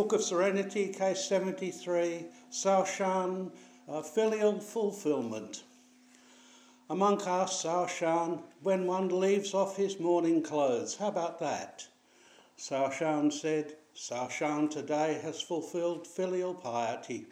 Book 0.00 0.14
of 0.14 0.22
Serenity, 0.22 0.88
case 0.88 1.26
73, 1.26 2.24
Cao 2.50 2.86
Shan, 2.86 3.52
uh, 3.86 4.00
filial 4.00 4.58
fulfillment. 4.58 5.62
A 6.88 6.94
monk 6.94 7.26
asked 7.26 7.66
Cao 7.66 7.86
Shan 7.86 8.42
when 8.62 8.86
one 8.86 9.20
leaves 9.20 9.52
off 9.52 9.76
his 9.76 10.00
morning 10.00 10.42
clothes. 10.42 10.96
How 10.96 11.08
about 11.08 11.38
that? 11.40 11.86
Cao 12.56 12.90
Shan 12.90 13.30
said, 13.30 13.76
Sao 13.92 14.28
Shan 14.28 14.70
today 14.70 15.20
has 15.22 15.42
fulfilled 15.42 16.06
filial 16.06 16.54
piety. 16.54 17.26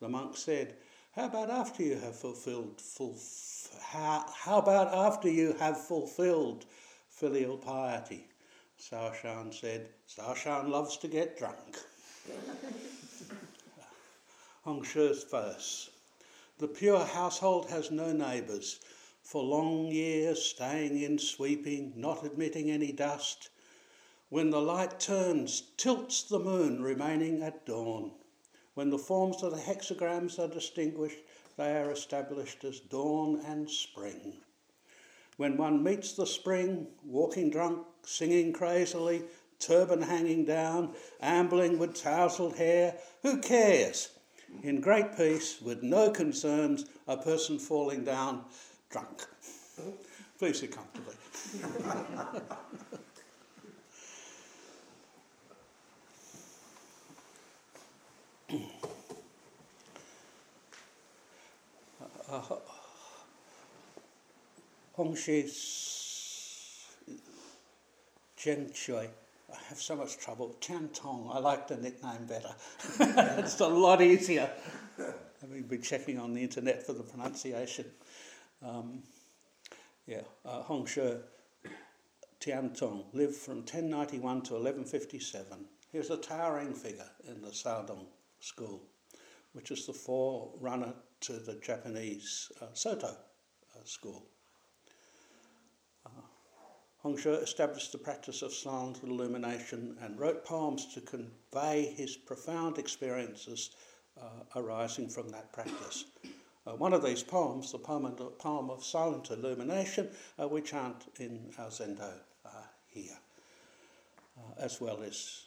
The 0.00 0.08
monk 0.08 0.36
said, 0.36 0.74
How 1.12 1.26
about 1.26 1.48
after 1.48 1.84
you 1.84 1.94
have 1.94 2.16
fulfilled 2.16 2.82
how, 3.80 4.26
how 4.34 4.58
about 4.58 4.92
after 4.92 5.30
you 5.30 5.52
have 5.60 5.78
fulfilled 5.80 6.64
filial 7.08 7.56
piety? 7.56 8.26
Cao 8.78 9.14
Shan 9.14 9.52
said, 9.52 9.88
Caoshan 10.08 10.68
loves 10.68 10.96
to 10.98 11.08
get 11.08 11.38
drunk. 11.38 11.78
Hongzhi's 14.64 15.24
verse. 15.24 15.90
The 16.58 16.68
pure 16.68 17.04
household 17.04 17.68
has 17.70 17.90
no 17.90 18.12
neighbours. 18.12 18.80
For 19.22 19.42
long 19.42 19.86
years, 19.86 20.44
staying 20.44 21.00
in, 21.00 21.18
sweeping, 21.18 21.92
not 21.96 22.24
admitting 22.24 22.70
any 22.70 22.92
dust. 22.92 23.48
When 24.28 24.50
the 24.50 24.60
light 24.60 25.00
turns, 25.00 25.62
tilts 25.76 26.22
the 26.22 26.38
moon, 26.38 26.82
remaining 26.82 27.42
at 27.42 27.64
dawn. 27.66 28.12
When 28.74 28.90
the 28.90 28.98
forms 28.98 29.42
of 29.42 29.52
the 29.52 29.60
hexagrams 29.60 30.38
are 30.38 30.48
distinguished, 30.48 31.18
they 31.56 31.76
are 31.76 31.90
established 31.90 32.64
as 32.64 32.80
dawn 32.80 33.40
and 33.46 33.70
spring. 33.70 34.42
When 35.36 35.56
one 35.56 35.82
meets 35.82 36.12
the 36.12 36.26
spring, 36.26 36.88
walking 37.04 37.50
drunk, 37.50 37.86
singing 38.04 38.52
crazily, 38.52 39.22
turban 39.58 40.02
hanging 40.02 40.44
down, 40.44 40.94
ambling 41.20 41.78
with 41.78 41.94
tousled 41.94 42.56
hair, 42.56 42.96
who 43.22 43.38
cares? 43.40 44.10
In 44.62 44.80
great 44.80 45.16
peace, 45.16 45.60
with 45.60 45.82
no 45.82 46.10
concerns, 46.10 46.84
a 47.08 47.16
person 47.16 47.58
falling 47.58 48.04
down 48.04 48.44
drunk. 48.90 49.26
Please 50.38 50.60
sit 50.60 50.70
comfortably. 50.70 51.14
uh, 62.30 62.42
Hongzhi's 64.96 65.83
Zhengjue. 68.44 69.08
I 69.52 69.58
have 69.68 69.80
so 69.80 69.96
much 69.96 70.18
trouble. 70.18 70.54
Tian 70.60 70.88
Tong, 70.88 71.30
I 71.32 71.38
like 71.38 71.66
the 71.66 71.76
nickname 71.76 72.26
better. 72.26 72.54
it's 73.40 73.60
a 73.60 73.66
lot 73.66 74.02
easier. 74.02 74.50
Having 75.40 75.62
been 75.62 75.82
checking 75.82 76.18
on 76.18 76.34
the 76.34 76.42
internet 76.42 76.84
for 76.84 76.92
the 76.92 77.02
pronunciation. 77.02 77.86
Um, 78.62 79.02
yeah, 80.06 80.22
uh, 80.44 80.62
Hong 80.62 80.86
Tian 82.40 82.74
Tong 82.74 83.04
lived 83.14 83.36
from 83.36 83.58
1091 83.58 84.20
to 84.20 84.54
1157. 84.54 85.64
He 85.92 85.98
was 85.98 86.10
a 86.10 86.16
towering 86.18 86.74
figure 86.74 87.08
in 87.26 87.40
the 87.40 87.48
Caodong 87.48 88.06
school, 88.40 88.82
which 89.52 89.70
is 89.70 89.86
the 89.86 89.92
forerunner 89.94 90.92
to 91.20 91.34
the 91.34 91.54
Japanese 91.64 92.50
uh, 92.60 92.66
Soto 92.74 93.06
uh, 93.06 93.84
school. 93.84 94.26
Hongzhi 97.04 97.42
established 97.42 97.92
the 97.92 97.98
practice 97.98 98.40
of 98.40 98.52
silent 98.54 99.00
illumination 99.02 99.96
and 100.00 100.18
wrote 100.18 100.44
poems 100.44 100.86
to 100.94 101.02
convey 101.02 101.92
his 101.96 102.16
profound 102.16 102.78
experiences 102.78 103.70
uh, 104.20 104.44
arising 104.56 105.08
from 105.08 105.28
that 105.28 105.52
practice. 105.52 106.06
Uh, 106.66 106.72
one 106.72 106.94
of 106.94 107.04
these 107.04 107.22
poems, 107.22 107.72
the 107.72 107.78
poem, 107.78 108.10
poem 108.38 108.70
of 108.70 108.82
silent 108.82 109.30
illumination, 109.30 110.08
uh, 110.40 110.48
we 110.48 110.62
chant 110.62 111.04
in 111.20 111.52
our 111.58 111.68
zendo 111.68 112.10
uh, 112.46 112.48
here, 112.86 113.18
uh, 114.38 114.52
as 114.58 114.80
well 114.80 115.02
as 115.02 115.42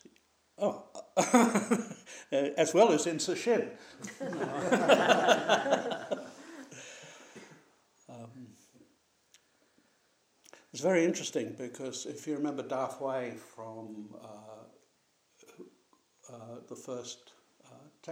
oh, 0.59 0.83
as 2.31 2.71
well 2.75 2.91
as 2.91 3.07
in 3.07 3.17
Sesshin. 3.17 3.69
it's 10.77 10.83
very 10.83 11.03
interesting 11.03 11.55
because 11.57 12.05
if 12.05 12.27
you 12.27 12.35
remember 12.35 12.61
Da 12.61 12.85
Hui 12.85 13.31
from 13.31 14.09
uh, 14.23 14.65
uh, 16.31 16.35
the 16.69 16.75
first 16.75 17.31
uh, 17.65 18.11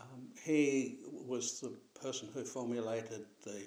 um, 0.00 0.28
he 0.42 1.00
was 1.26 1.60
the 1.60 1.76
person 2.00 2.30
who 2.32 2.44
formulated 2.44 3.26
the 3.44 3.66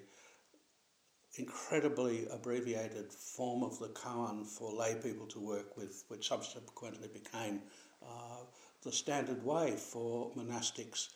incredibly 1.38 2.26
abbreviated 2.32 3.14
form 3.14 3.62
of 3.62 3.78
the 3.78 3.90
koan 3.90 4.44
for 4.44 4.74
lay 4.74 4.96
people 4.96 5.28
to 5.28 5.40
work 5.40 5.78
with, 5.78 6.04
which 6.08 6.30
subsequently 6.30 7.10
became 7.10 7.62
uh, 8.02 8.40
the 8.82 8.92
standard 8.92 9.46
way 9.46 9.76
for 9.78 10.32
monastics 10.32 11.10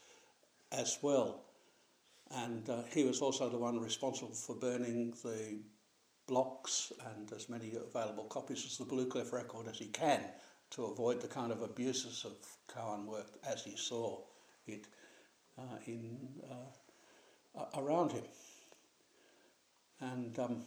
as 0.71 0.99
well. 1.01 1.41
And 2.29 2.69
uh, 2.69 2.83
he 2.93 3.03
was 3.03 3.19
also 3.19 3.49
the 3.49 3.57
one 3.57 3.79
responsible 3.79 4.35
for 4.35 4.55
burning 4.55 5.15
the 5.23 5.57
blocks 6.27 6.91
and 7.13 7.31
as 7.33 7.49
many 7.49 7.73
available 7.75 8.25
copies 8.25 8.65
as 8.65 8.77
the 8.77 8.85
Blue 8.85 9.05
Cliff 9.05 9.31
record 9.33 9.67
as 9.67 9.77
he 9.77 9.87
can 9.87 10.21
to 10.71 10.85
avoid 10.85 11.21
the 11.21 11.27
kind 11.27 11.51
of 11.51 11.61
abuses 11.61 12.25
of 12.25 12.33
koan 12.67 13.05
work 13.05 13.37
as 13.47 13.63
he 13.63 13.75
saw 13.77 14.19
it 14.67 14.87
uh, 15.57 15.77
in 15.85 16.17
uh, 16.49 17.65
around 17.77 18.11
him. 18.11 18.23
And 20.01 20.37
um, 20.39 20.65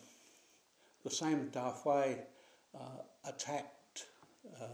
the 1.05 1.11
same 1.11 1.49
Da 1.51 1.73
Hui 1.73 2.17
uh, 2.75 3.03
attacked 3.25 4.07
uh, 4.61 4.65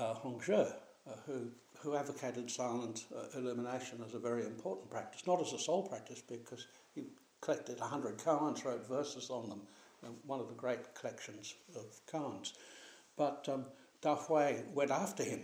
uh, 0.00 0.14
Hongzhi, 0.14 0.72
uh, 1.06 1.10
who, 1.26 1.50
who 1.78 1.96
advocated 1.96 2.50
silent 2.50 3.04
uh, 3.14 3.38
illumination 3.38 4.00
as 4.06 4.14
a 4.14 4.18
very 4.18 4.44
important 4.44 4.90
practice, 4.90 5.26
not 5.26 5.40
as 5.40 5.52
a 5.52 5.58
sole 5.58 5.86
practice, 5.86 6.22
because 6.22 6.66
he 6.94 7.04
collected 7.42 7.78
100 7.80 8.16
koans, 8.18 8.64
wrote 8.64 8.88
verses 8.88 9.28
on 9.28 9.50
them, 9.50 9.60
one 10.24 10.40
of 10.40 10.48
the 10.48 10.54
great 10.54 10.94
collections 10.94 11.54
of 11.76 12.00
koans. 12.10 12.54
But 13.16 13.46
um, 13.52 13.66
went 14.74 14.90
after 14.90 15.22
him, 15.22 15.42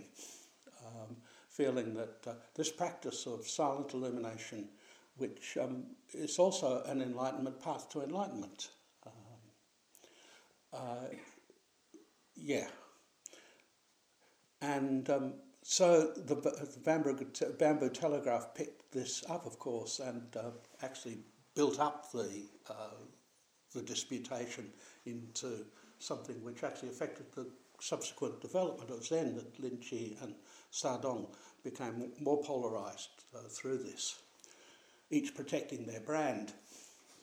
um, 0.85 1.17
feeling 1.49 1.93
that 1.93 2.25
uh, 2.25 2.33
this 2.55 2.71
practice 2.71 3.27
of 3.27 3.47
silent 3.47 3.93
illumination, 3.93 4.69
which 5.17 5.57
um, 5.61 5.83
is 6.13 6.39
also 6.39 6.83
an 6.83 7.01
enlightenment 7.01 7.61
path 7.61 7.89
to 7.89 8.01
enlightenment. 8.01 8.69
Um, 9.05 9.13
uh, 10.73 11.15
yeah. 12.35 12.67
And 14.61 15.09
um, 15.09 15.33
so 15.63 16.13
the, 16.15 16.35
the 16.35 16.79
bamboo, 16.83 17.27
bamboo 17.57 17.89
telegraph 17.89 18.53
picked 18.55 18.91
this 18.91 19.23
up, 19.29 19.45
of 19.45 19.59
course, 19.59 19.99
and 19.99 20.23
uh, 20.35 20.51
actually 20.81 21.19
built 21.55 21.79
up 21.79 22.11
the, 22.11 22.43
uh, 22.69 22.95
the 23.73 23.81
disputation 23.81 24.69
into 25.05 25.65
something 25.99 26.43
which 26.43 26.63
actually 26.63 26.89
affected 26.89 27.25
the 27.35 27.47
subsequent 27.81 28.41
development 28.41 28.89
of 28.89 29.05
Zen, 29.05 29.35
that 29.35 29.59
Lin 29.59 29.77
Chi 29.77 30.15
and 30.21 30.35
Caodong 30.71 31.27
became 31.63 32.11
more 32.19 32.41
polarized 32.43 33.09
uh, 33.35 33.39
through 33.49 33.77
this, 33.77 34.19
each 35.09 35.35
protecting 35.35 35.85
their 35.85 36.01
brand. 36.01 36.53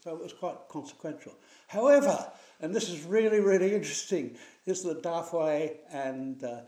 So 0.03 0.15
it 0.16 0.22
was 0.22 0.32
quite 0.32 0.56
consequential. 0.69 1.34
However, 1.69 2.31
and 2.60 2.75
this 2.75 2.88
is 2.88 3.03
really, 3.03 3.41
really 3.41 3.75
interesting, 3.75 4.36
is 4.65 4.82
that 4.84 5.03
Da 5.03 5.22
Hui 5.22 5.70
and 5.91 6.42
uh, 6.45 6.60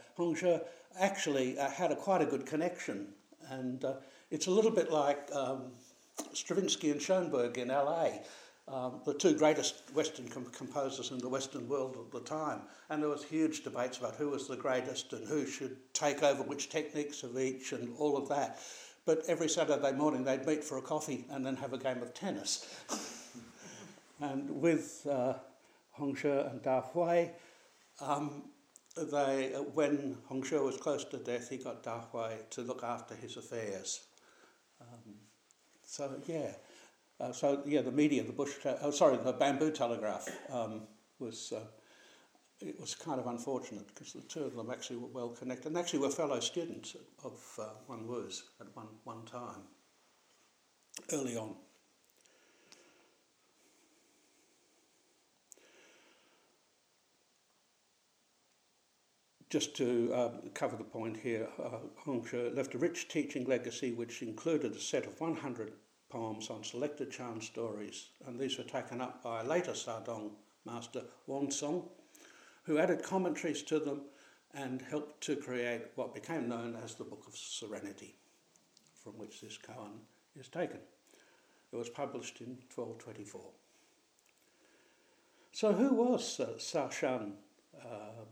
actually 0.99 1.59
uh, 1.59 1.71
had 1.71 1.93
a 1.93 1.97
quite 1.97 2.23
a 2.23 2.27
good 2.27 2.47
connection. 2.47 3.09
And 3.49 3.85
uh, 3.85 3.95
it's 4.31 4.47
a 4.47 4.51
little 4.51 4.71
bit 4.71 4.91
like 4.91 5.29
um, 5.33 5.73
Stravinsky 6.33 6.91
and 6.91 7.01
Schoenberg 7.01 7.59
in 7.59 7.69
LA, 7.69 8.11
um, 8.69 9.01
the 9.05 9.15
two 9.15 9.35
greatest 9.35 9.83
Western 9.95 10.29
com- 10.29 10.47
composers 10.47 11.11
in 11.11 11.19
the 11.19 11.29
Western 11.29 11.69
world 11.69 11.97
at 11.99 12.13
the 12.13 12.21
time. 12.21 12.63
And 12.91 13.03
there 13.03 13.09
was 13.09 13.25
huge 13.25 13.65
debates 13.65 13.99
about 13.99 14.17
who 14.17 14.31
was 14.31 14.47
the 14.47 14.57
greatest 14.57 15.13
and 15.13 15.27
who 15.27 15.47
should 15.47 15.77
take 15.95 16.23
over 16.23 16.43
which 16.43 16.69
techniques 16.69 17.23
of 17.23 17.39
each 17.39 17.73
and 17.73 17.95
all 17.99 18.17
of 18.17 18.29
that. 18.29 18.61
But 19.07 19.25
every 19.27 19.49
Saturday 19.49 19.93
morning 19.93 20.23
they'd 20.23 20.47
meet 20.47 20.63
for 20.63 20.77
a 20.77 20.83
coffee 20.83 21.25
and 21.31 21.45
then 21.45 21.57
have 21.57 21.73
a 21.73 21.79
game 21.79 22.03
of 22.03 22.13
tennis. 22.13 22.67
and 24.21 24.51
with 24.51 25.07
uh, 25.11 25.35
Hongzhi 25.99 26.51
and 26.51 26.63
Da 26.63 26.83
Hui, 26.83 27.29
um, 28.01 28.43
they, 28.97 29.53
when 29.73 30.19
Hongzhi 30.31 30.63
was 30.63 30.77
close 30.77 31.05
to 31.07 31.17
death, 31.19 31.49
he 31.49 31.57
got 31.57 31.83
Da 31.83 32.01
Hui 32.13 32.35
to 32.51 32.61
look 32.63 32.83
after 32.85 33.15
his 33.15 33.37
affairs. 33.37 34.08
So 35.91 36.21
yeah, 36.27 36.51
uh, 37.19 37.33
so 37.33 37.63
yeah, 37.65 37.81
the 37.81 37.91
media, 37.91 38.23
the 38.23 38.33
bush, 38.33 38.53
te- 38.63 38.75
oh, 38.83 38.91
sorry, 38.91 39.17
the 39.17 39.33
bamboo 39.33 39.71
telegraph 39.71 40.29
um, 40.53 40.83
was 41.19 41.51
uh, 41.57 41.65
it 42.61 42.79
was 42.79 42.95
kind 42.95 43.19
of 43.19 43.27
unfortunate 43.27 43.89
because 43.89 44.13
the 44.13 44.21
two 44.21 44.45
of 44.45 44.55
them 44.55 44.71
actually 44.71 44.97
were 44.97 45.09
well 45.09 45.31
connected 45.31 45.69
and 45.69 45.79
actually 45.79 46.01
were 46.01 46.11
fellow 46.11 46.41
students 46.41 46.95
of 47.25 47.41
uh, 47.59 47.65
One 47.87 48.07
Wus 48.07 48.43
at 48.61 48.67
one, 48.77 48.89
one 49.05 49.25
time, 49.25 49.63
early 51.11 51.39
on. 51.39 51.55
Just 59.51 59.75
to 59.77 60.13
uh, 60.13 60.31
cover 60.53 60.77
the 60.77 60.85
point 60.85 61.17
here, 61.17 61.49
uh, 61.63 61.79
Hongzhi 62.05 62.55
left 62.55 62.75
a 62.75 62.79
rich 62.79 63.09
teaching 63.09 63.47
legacy 63.47 63.93
which 63.93 64.21
included 64.21 64.73
a 64.77 64.81
set 64.81 65.07
of 65.07 65.19
100 65.19 65.73
poems 66.11 66.51
on 66.51 66.63
selected 66.63 67.11
Chan 67.11 67.41
stories, 67.41 68.11
and 68.27 68.39
these 68.39 68.59
were 68.59 68.65
taken 68.65 69.01
up 69.01 69.23
by 69.23 69.41
a 69.41 69.45
later 69.45 69.73
Caodong 69.73 70.33
master, 70.67 71.03
Wansong, 71.27 71.89
who 72.65 72.79
added 72.79 73.03
commentaries 73.03 73.63
to 73.63 73.79
them 73.79 74.03
and 74.53 74.83
helped 74.83 75.23
to 75.23 75.37
create 75.37 75.83
what 75.95 76.15
became 76.15 76.49
known 76.49 76.77
as 76.85 76.95
the 76.95 77.05
Book 77.05 77.25
of 77.27 77.37
Serenity, 77.37 78.15
from 79.03 79.13
which 79.17 79.41
this 79.41 79.59
koan 79.59 80.01
is 80.39 80.49
taken. 80.49 80.81
It 81.73 81.77
was 81.77 81.89
published 81.89 82.41
in 82.41 82.59
1224. 82.75 83.41
So, 85.53 85.73
who 85.73 85.95
was 85.95 86.41
uh, 86.41 86.59
Shan 86.91 87.35
uh, 87.83 88.25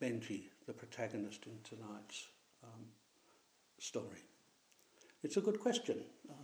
Benji, 0.00 0.44
the 0.66 0.72
protagonist 0.72 1.46
in 1.46 1.58
tonight's 1.64 2.28
um, 2.62 2.86
story? 3.78 4.24
It's 5.22 5.36
a 5.36 5.40
good 5.40 5.60
question. 5.60 6.02
Um, 6.28 6.36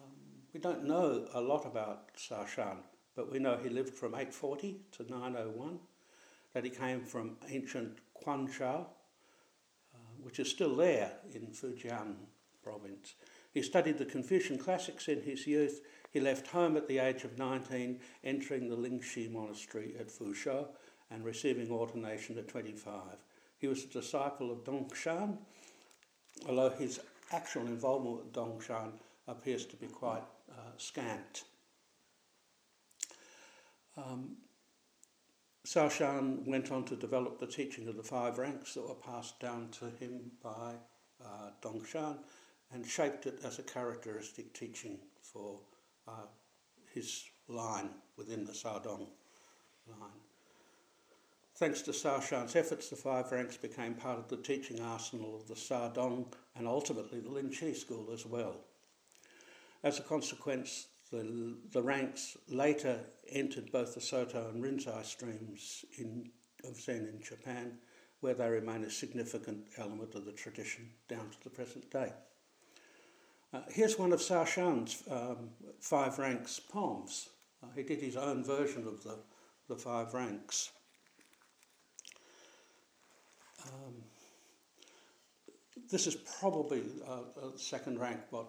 we 0.52 0.60
don't 0.60 0.84
know 0.84 1.26
a 1.34 1.40
lot 1.40 1.66
about 1.66 2.10
Shan, 2.16 2.78
but 3.14 3.31
we 3.31 3.38
know 3.38 3.58
he 3.62 3.69
lived 3.69 3.94
from 3.94 4.14
840 4.14 4.81
to 4.93 5.02
901 5.10 5.78
that 6.54 6.64
he 6.64 6.70
came 6.70 7.04
from 7.04 7.37
ancient 7.49 7.99
Quanzhou, 8.25 8.81
uh, 8.81 9.98
which 10.22 10.38
is 10.38 10.50
still 10.50 10.76
there 10.76 11.12
in 11.34 11.48
Fujian 11.48 12.14
province. 12.62 13.14
He 13.52 13.62
studied 13.62 13.98
the 13.98 14.05
Confucian 14.05 14.58
classics 14.58 15.08
in 15.08 15.22
his 15.22 15.46
youth. 15.46 15.82
He 16.10 16.20
left 16.20 16.46
home 16.46 16.76
at 16.76 16.88
the 16.88 16.98
age 16.98 17.25
of 17.25 17.38
19, 17.38 18.00
entering 18.25 18.69
the 18.69 18.76
Lingxi 18.76 19.31
monastery 19.31 19.94
at 19.98 20.08
Fuzhou 20.08 20.66
and 21.10 21.25
receiving 21.25 21.70
ordination 21.70 22.38
at 22.38 22.48
25. 22.48 23.02
He 23.62 23.68
was 23.68 23.84
a 23.84 23.86
disciple 23.86 24.50
of 24.50 24.64
Dongshan, 24.64 25.38
although 26.48 26.70
his 26.70 26.98
actual 27.30 27.68
involvement 27.68 28.16
with 28.16 28.32
Dongshan 28.32 28.90
appears 29.28 29.66
to 29.66 29.76
be 29.76 29.86
quite 29.86 30.24
uh, 30.50 30.72
scant. 30.78 31.44
Um, 33.96 34.38
went 36.44 36.72
on 36.72 36.84
to 36.86 36.96
develop 36.96 37.38
the 37.38 37.46
teaching 37.46 37.86
of 37.86 37.96
the 37.96 38.02
five 38.02 38.38
ranks 38.38 38.74
that 38.74 38.82
were 38.82 38.96
passed 38.96 39.38
down 39.38 39.68
to 39.78 39.84
him 40.04 40.32
by 40.42 40.72
uh, 41.24 41.50
Dongshan 41.62 42.18
and 42.72 42.84
shaped 42.84 43.26
it 43.26 43.38
as 43.44 43.60
a 43.60 43.62
characteristic 43.62 44.52
teaching 44.54 44.98
for 45.20 45.60
uh, 46.08 46.26
his 46.92 47.26
line 47.46 47.90
within 48.16 48.44
the 48.44 48.52
Caodong 48.52 49.06
line. 49.86 50.31
Thanks 51.62 51.82
to 51.82 51.92
Shan's 51.92 52.56
efforts, 52.56 52.88
the 52.88 52.96
five 52.96 53.30
ranks 53.30 53.56
became 53.56 53.94
part 53.94 54.18
of 54.18 54.26
the 54.26 54.36
teaching 54.36 54.80
arsenal 54.80 55.36
of 55.36 55.46
the 55.46 55.54
Caodong 55.54 56.26
and 56.56 56.66
ultimately 56.66 57.20
the 57.20 57.30
Lin 57.30 57.54
Chi 57.54 57.72
school 57.72 58.08
as 58.12 58.26
well. 58.26 58.56
As 59.84 60.00
a 60.00 60.02
consequence, 60.02 60.88
the, 61.12 61.54
the 61.70 61.80
ranks 61.80 62.36
later 62.48 62.98
entered 63.30 63.70
both 63.70 63.94
the 63.94 64.00
Soto 64.00 64.48
and 64.48 64.60
Rinzai 64.60 65.04
streams 65.04 65.84
in, 65.98 66.32
of 66.64 66.80
Zen 66.80 67.08
in 67.14 67.22
Japan, 67.22 67.78
where 68.22 68.34
they 68.34 68.48
remain 68.48 68.82
a 68.82 68.90
significant 68.90 69.64
element 69.78 70.16
of 70.16 70.24
the 70.24 70.32
tradition 70.32 70.90
down 71.06 71.30
to 71.30 71.44
the 71.44 71.50
present 71.50 71.88
day. 71.92 72.12
Uh, 73.54 73.60
here's 73.70 74.00
one 74.00 74.12
of 74.12 74.18
Cao 74.18 74.44
Shan's 74.48 75.04
um, 75.08 75.50
five 75.78 76.18
ranks 76.18 76.58
poems. 76.58 77.28
Uh, 77.62 77.68
he 77.76 77.84
did 77.84 78.00
his 78.00 78.16
own 78.16 78.42
version 78.42 78.84
of 78.88 79.04
the, 79.04 79.16
the 79.68 79.76
five 79.76 80.12
ranks. 80.12 80.72
Um, 83.66 83.94
this 85.90 86.06
is 86.06 86.16
probably 86.40 86.82
uh, 87.06 87.48
a 87.54 87.58
second 87.58 87.98
rank, 87.98 88.20
but 88.30 88.46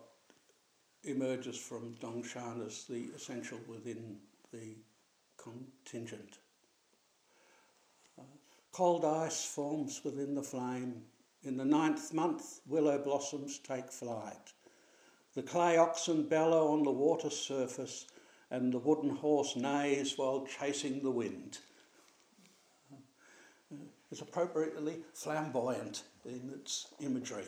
emerges 1.03 1.57
from 1.57 1.95
Dongshan 2.01 2.65
as 2.65 2.85
the 2.85 3.09
essential 3.15 3.59
within 3.67 4.17
the 4.51 4.77
contingent. 5.37 6.39
Uh, 8.17 8.23
cold 8.71 9.03
ice 9.03 9.43
forms 9.45 10.01
within 10.03 10.35
the 10.35 10.43
flame. 10.43 11.01
In 11.43 11.57
the 11.57 11.65
ninth 11.65 12.13
month, 12.13 12.61
willow 12.67 12.97
blossoms 12.97 13.59
take 13.59 13.91
flight. 13.91 14.53
The 15.35 15.43
clay 15.43 15.77
oxen 15.77 16.23
bellow 16.23 16.71
on 16.71 16.83
the 16.83 16.91
water 16.91 17.29
surface, 17.29 18.05
and 18.49 18.71
the 18.71 18.79
wooden 18.79 19.15
horse 19.15 19.55
neighs 19.55 20.17
while 20.17 20.47
chasing 20.59 21.01
the 21.01 21.11
wind. 21.11 21.57
It's 24.13 24.21
appropriately 24.21 24.97
flamboyant 25.15 26.03
in 26.23 26.51
its 26.53 26.85
imagery. 26.99 27.47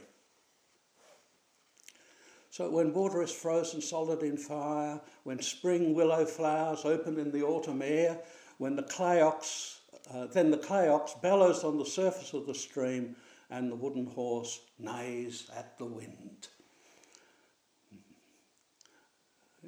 So 2.50 2.72
when 2.72 2.92
water 2.92 3.22
is 3.22 3.32
frozen 3.32 3.82
solid 3.82 4.24
in 4.24 4.36
fire, 4.36 5.00
when 5.26 5.40
spring 5.44 5.94
willow 5.94 6.26
flowers 6.26 6.84
open 6.84 7.20
in 7.20 7.32
the 7.32 7.44
autumn 7.44 7.84
air, 7.84 8.18
when 8.58 8.76
the 8.76 8.82
clay 8.82 9.22
ox, 9.22 9.82
uh, 10.12 10.26
then 10.26 10.50
the 10.50 10.58
clay 10.58 10.88
ox 10.88 11.14
bellows 11.22 11.64
on 11.64 11.78
the 11.78 11.86
surface 11.86 12.34
of 12.34 12.48
the 12.48 12.56
stream, 12.56 13.16
and 13.52 13.72
the 13.72 13.76
wooden 13.76 14.08
horse 14.08 14.60
neighs 14.80 15.48
at 15.56 15.78
the 15.78 15.86
wind. 15.86 16.48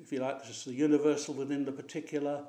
If 0.02 0.12
you 0.12 0.22
like, 0.22 0.40
this 0.48 0.58
is 0.58 0.64
the 0.64 0.74
universal 0.74 1.36
within 1.36 1.64
the 1.64 1.72
particular, 1.72 2.44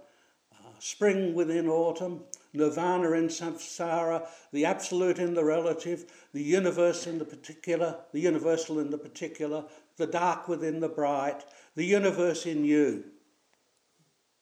uh, 0.55 0.71
spring 0.79 1.35
within 1.35 1.69
autumn, 1.69 2.23
nirvana 2.53 3.13
in 3.13 3.29
samsara, 3.29 4.27
the 4.53 4.65
absolute 4.65 5.19
in 5.19 5.35
the 5.35 5.45
relative, 5.45 6.11
the 6.33 6.43
universe 6.43 7.07
in 7.07 7.19
the 7.19 7.25
particular, 7.25 7.97
the 8.13 8.21
universal 8.21 8.79
in 8.79 8.91
the 8.91 8.99
particular, 8.99 9.65
the 9.97 10.07
dark 10.07 10.49
within 10.49 10.81
the 10.81 10.89
bright, 10.89 11.45
the 11.75 11.85
universe 11.85 12.47
in 12.47 12.65
you. 12.65 13.05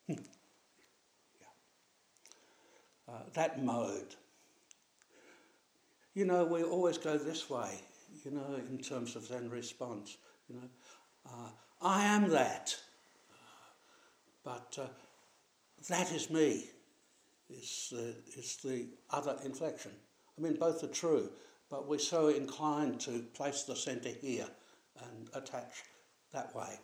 Hmm. 0.06 0.14
yeah. 1.40 1.46
uh, 3.14 3.22
that 3.34 3.62
mode. 3.62 4.14
You 6.14 6.24
know, 6.24 6.44
we 6.44 6.62
always 6.62 6.96
go 6.96 7.18
this 7.18 7.50
way, 7.50 7.80
you 8.24 8.30
know, 8.30 8.58
in 8.70 8.78
terms 8.78 9.16
of 9.16 9.26
Zen 9.26 9.50
response. 9.50 10.16
You 10.48 10.56
know, 10.56 10.68
uh, 11.26 11.50
I 11.82 12.04
am 12.04 12.30
that, 12.30 12.74
but 14.42 14.78
uh, 14.80 14.86
that 15.88 16.12
is 16.12 16.30
me, 16.30 16.70
is, 17.50 17.92
uh, 17.96 18.12
is 18.38 18.56
the 18.64 18.88
other 19.10 19.36
inflection. 19.44 19.92
I 20.38 20.42
mean, 20.42 20.54
both 20.54 20.82
are 20.82 20.88
true, 20.88 21.30
but 21.70 21.88
we're 21.88 21.98
so 21.98 22.28
inclined 22.28 23.00
to 23.00 23.20
place 23.34 23.62
the 23.62 23.76
centre 23.76 24.10
here 24.20 24.46
and 25.04 25.28
attach 25.34 25.84
that 26.32 26.54
way. 26.54 26.78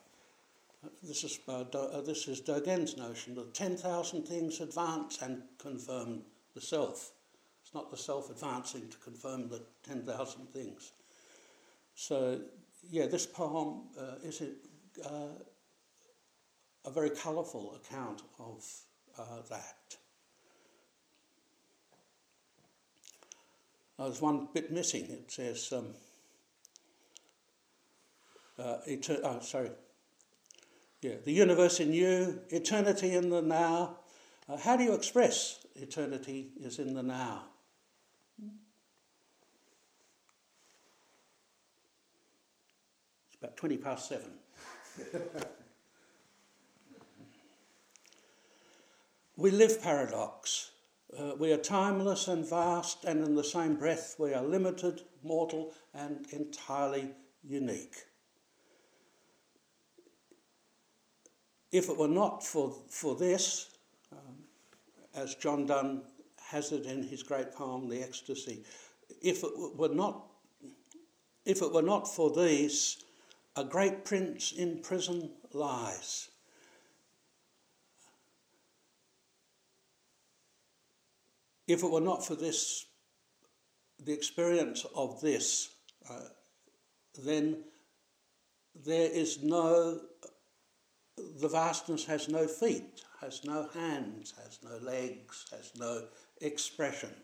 This 1.02 1.22
is, 1.24 1.38
uh, 1.46 1.64
Do, 1.64 1.78
uh, 1.78 2.00
this 2.00 2.26
is 2.26 2.40
Dogen's 2.40 2.96
notion 2.96 3.34
that 3.36 3.54
10,000 3.54 4.26
things 4.26 4.60
advance 4.60 5.22
and 5.22 5.42
confirm 5.58 6.22
the 6.54 6.60
self. 6.60 7.12
It's 7.62 7.74
not 7.74 7.90
the 7.90 7.96
self 7.96 8.30
advancing 8.30 8.88
to 8.88 8.96
confirm 8.98 9.48
the 9.48 9.62
10,000 9.84 10.52
things. 10.52 10.92
So, 11.94 12.40
yeah, 12.90 13.06
this 13.06 13.26
poem 13.26 13.90
uh, 13.98 14.16
is 14.24 14.42
a, 14.42 15.08
uh, 15.08 15.38
a 16.84 16.90
very 16.90 17.10
colourful 17.10 17.76
account 17.76 18.22
of 18.40 18.66
uh, 19.16 19.42
there's 24.04 24.20
one 24.20 24.48
bit 24.52 24.72
missing. 24.72 25.04
It 25.10 25.30
says, 25.30 25.72
um, 25.72 25.94
uh, 28.58 28.78
eter- 28.88 29.20
oh, 29.22 29.40
sorry. 29.40 29.70
Yeah, 31.02 31.16
the 31.24 31.32
universe 31.32 31.80
in 31.80 31.92
you, 31.92 32.40
eternity 32.50 33.14
in 33.14 33.28
the 33.28 33.42
now. 33.42 33.98
Uh, 34.48 34.56
how 34.56 34.76
do 34.76 34.84
you 34.84 34.94
express 34.94 35.66
eternity 35.74 36.50
is 36.60 36.78
in 36.78 36.94
the 36.94 37.02
now? 37.02 37.42
It's 43.28 43.38
about 43.40 43.56
20 43.56 43.76
past 43.78 44.08
seven. 44.08 44.30
we 49.36 49.50
live 49.50 49.82
paradox. 49.82 50.70
Uh, 51.18 51.32
we 51.38 51.52
are 51.52 51.58
timeless 51.58 52.28
and 52.28 52.48
vast, 52.48 53.04
and 53.04 53.22
in 53.22 53.34
the 53.34 53.44
same 53.44 53.76
breath, 53.76 54.16
we 54.18 54.32
are 54.32 54.42
limited, 54.42 55.02
mortal, 55.22 55.74
and 55.92 56.26
entirely 56.30 57.10
unique. 57.42 57.96
If 61.70 61.90
it 61.90 61.98
were 61.98 62.08
not 62.08 62.42
for, 62.42 62.74
for 62.88 63.14
this, 63.14 63.70
um, 64.10 64.36
as 65.14 65.34
John 65.34 65.66
Donne 65.66 66.02
has 66.40 66.72
it 66.72 66.86
in 66.86 67.02
his 67.02 67.22
great 67.22 67.52
poem, 67.52 67.88
The 67.88 68.02
Ecstasy. 68.02 68.64
If 69.20 69.44
it 69.44 69.50
were 69.76 69.88
not, 69.88 70.24
if 71.44 71.60
it 71.60 71.72
were 71.72 71.82
not 71.82 72.08
for 72.08 72.30
these, 72.30 73.04
a 73.56 73.64
great 73.64 74.04
prince 74.06 74.52
in 74.52 74.80
prison 74.80 75.30
lies. 75.52 76.30
If 81.72 81.82
it 81.82 81.90
were 81.90 82.02
not 82.02 82.22
for 82.22 82.34
this, 82.34 82.84
the 84.04 84.12
experience 84.12 84.84
of 84.94 85.22
this, 85.22 85.70
uh, 86.10 86.28
then 87.24 87.64
there 88.84 89.10
is 89.10 89.42
no, 89.42 90.00
the 91.40 91.48
vastness 91.48 92.04
has 92.04 92.28
no 92.28 92.46
feet, 92.46 93.04
has 93.22 93.42
no 93.44 93.70
hands, 93.72 94.34
has 94.42 94.58
no 94.62 94.76
legs, 94.86 95.46
has 95.50 95.72
no 95.78 96.02
expression. 96.42 97.14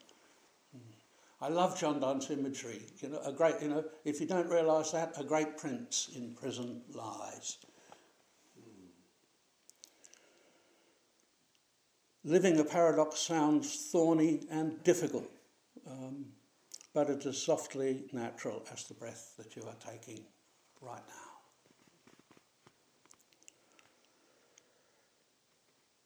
I 1.42 1.48
love 1.48 1.78
John 1.78 2.00
Donne's 2.00 2.30
imagery. 2.30 2.86
You 3.00 3.10
know, 3.10 3.20
a 3.26 3.32
great, 3.32 3.56
you 3.60 3.68
know, 3.68 3.84
if 4.06 4.18
you 4.18 4.26
don't 4.26 4.48
realise 4.48 4.92
that, 4.92 5.12
a 5.20 5.24
great 5.24 5.58
prince 5.58 6.08
in 6.16 6.32
prison 6.32 6.80
lies. 6.94 7.58
Living 12.24 12.58
a 12.58 12.64
paradox 12.64 13.20
sounds 13.20 13.88
thorny 13.92 14.40
and 14.50 14.82
difficult, 14.82 15.30
um, 15.88 16.26
but 16.92 17.08
it 17.08 17.24
is 17.24 17.40
softly 17.40 18.04
natural 18.12 18.62
as 18.72 18.84
the 18.84 18.94
breath 18.94 19.34
that 19.38 19.54
you 19.54 19.62
are 19.62 19.76
taking 19.92 20.24
right 20.80 21.02
now. 21.08 21.28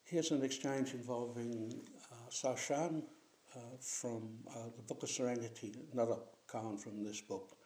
Here's 0.04 0.31
an 0.31 0.42
exchange 0.42 0.92
involving 0.92 1.81
uh, 2.12 2.31
Cao 2.31 2.59
Shan 2.59 3.02
uh, 3.57 3.61
from 3.81 4.28
uh, 4.50 4.66
the 4.76 4.83
Book 4.83 5.02
of 5.02 5.09
Serenity, 5.09 5.73
another 5.95 6.16
koan 6.47 6.78
from 6.78 7.02
this 7.02 7.23
book. 7.23 7.57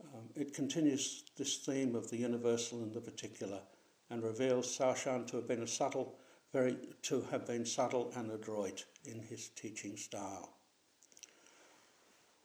Um, 0.00 0.28
it 0.36 0.54
continues 0.54 1.24
this 1.36 1.56
theme 1.56 1.96
of 1.96 2.08
the 2.08 2.16
universal 2.16 2.82
and 2.82 2.92
the 2.92 3.00
particular 3.00 3.60
and 4.10 4.22
reveals 4.22 4.78
Cao 4.78 4.96
Shan 4.96 5.24
to 5.26 5.36
have 5.38 5.48
been 5.48 5.62
a 5.62 5.66
subtle, 5.66 6.14
very 6.52 6.76
to 7.02 7.22
have 7.30 7.46
been 7.46 7.64
subtle 7.64 8.12
and 8.14 8.30
adroit 8.30 8.84
in 9.04 9.18
his 9.20 9.48
teaching 9.48 9.96
style. 9.96 10.54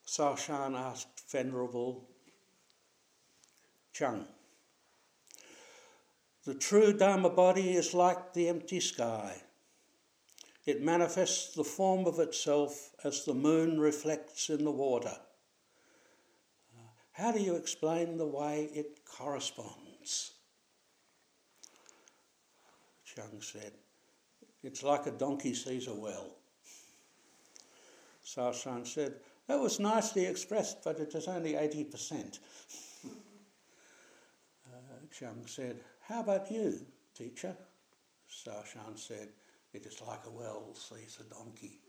Cao 0.08 0.38
Shan 0.38 0.76
asked 0.76 1.30
Venerable 1.30 2.08
Chung, 3.94 4.26
the 6.48 6.54
true 6.54 6.94
Dharma 6.94 7.30
body 7.30 7.76
is 7.76 7.94
like 7.94 8.34
the 8.34 8.48
empty 8.48 8.80
sky. 8.80 9.42
It 10.66 10.82
manifests 10.82 11.54
the 11.54 11.66
form 11.66 12.06
of 12.08 12.20
itself 12.20 12.92
as 13.04 13.26
the 13.26 13.34
moon 13.34 13.82
reflects 13.82 14.50
in 14.50 14.64
the 14.64 14.72
water. 14.72 15.18
How 17.12 17.34
do 17.34 17.42
you 17.42 17.56
explain 17.56 18.16
the 18.16 18.28
way 18.28 18.70
it 18.74 19.04
corresponds? 19.04 20.36
Chung 23.04 23.42
said, 23.42 23.74
It's 24.64 24.84
like 24.84 25.06
a 25.08 25.12
donkey 25.12 25.54
sees 25.54 25.88
a 25.88 25.94
well. 25.94 26.32
Cao 28.26 28.86
said, 28.86 29.16
That 29.48 29.60
was 29.60 29.80
nicely 29.80 30.26
expressed, 30.26 30.84
but 30.84 31.00
it 31.00 31.16
is 31.16 31.28
only 31.28 31.54
80%. 31.54 32.40
uh, 33.06 33.10
Chung 35.18 35.46
said, 35.46 35.80
How 36.02 36.22
about 36.22 36.52
you, 36.52 36.86
teacher? 37.16 37.56
Cao 38.30 38.98
said, 38.98 39.30
it 39.74 39.86
is 39.86 40.02
like 40.02 40.26
a 40.26 40.32
well 40.32 40.74
sees 40.74 41.20
a 41.20 41.34
donkey. 41.34 41.80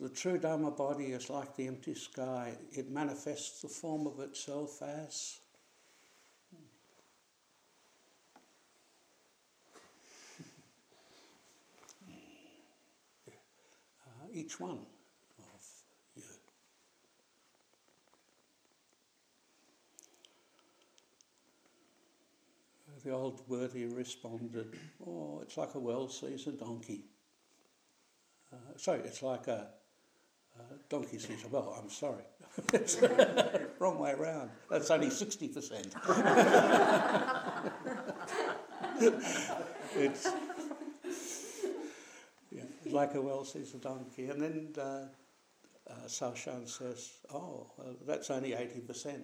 The 0.00 0.08
true 0.08 0.38
Dharma 0.38 0.70
body 0.70 1.12
is 1.12 1.30
like 1.30 1.56
the 1.56 1.66
empty 1.66 1.94
sky. 1.94 2.52
It 2.72 2.90
manifests 2.90 3.62
the 3.62 3.68
form 3.68 4.06
of 4.06 4.20
itself 4.20 4.82
as 4.82 5.40
each 14.32 14.58
one. 14.58 14.78
the 23.04 23.10
old 23.10 23.42
worthy 23.48 23.86
responded, 23.86 24.78
Oh, 25.06 25.40
it's 25.42 25.56
like 25.56 25.74
a 25.74 25.78
well 25.78 26.08
sees 26.08 26.46
a 26.46 26.52
donkey. 26.52 27.02
Uh, 28.52 28.56
sorry, 28.76 29.00
it's 29.00 29.22
like 29.22 29.48
a, 29.48 29.68
a 30.58 30.62
donkey 30.88 31.18
sees 31.18 31.44
a 31.44 31.48
well. 31.48 31.76
I'm 31.80 31.90
sorry. 31.90 32.22
Wrong 33.78 33.98
way 33.98 34.12
around. 34.12 34.50
That's 34.70 34.90
only 34.90 35.08
60%. 35.08 35.86
it's, 39.96 40.28
like 42.92 43.14
a 43.14 43.20
well 43.20 43.44
sees 43.44 43.74
a 43.74 43.78
donkey. 43.78 44.28
And 44.28 44.40
then 44.42 44.68
uh, 44.78 45.06
uh, 45.90 46.06
Cao 46.06 46.36
Shan 46.36 46.66
says, 46.66 47.12
Oh, 47.32 47.70
well, 47.76 47.96
that's 48.06 48.30
only 48.30 48.50
80%. 48.50 49.20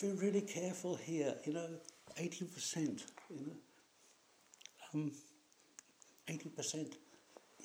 Be 0.00 0.12
really 0.12 0.42
careful 0.42 0.94
here, 0.96 1.34
you 1.44 1.54
know 1.54 1.68
80%, 2.18 3.02
you 3.30 3.46
know, 3.46 3.52
um, 4.94 5.12
80% 6.28 6.92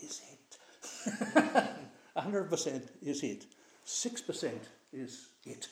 is 0.03 0.21
it. 0.31 0.57
100% 2.17 2.81
is 3.01 3.23
it. 3.23 3.45
6% 3.85 4.51
is 4.93 5.29
it. 5.45 5.67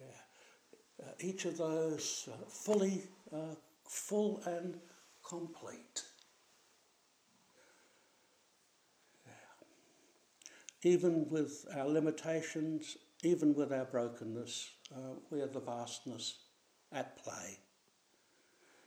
Yeah. 0.00 0.06
Uh, 1.02 1.10
each 1.20 1.46
of 1.46 1.56
those 1.56 2.28
uh, 2.30 2.36
fully, 2.48 3.02
uh, 3.32 3.54
full 3.88 4.42
and 4.46 4.78
complete. 5.26 6.02
Even 10.82 11.28
with 11.28 11.64
our 11.76 11.88
limitations, 11.88 12.96
even 13.22 13.54
with 13.54 13.72
our 13.72 13.84
brokenness, 13.84 14.70
uh, 14.92 15.14
we 15.30 15.40
are 15.40 15.46
the 15.46 15.60
vastness 15.60 16.38
at 16.90 17.16
play. 17.22 17.58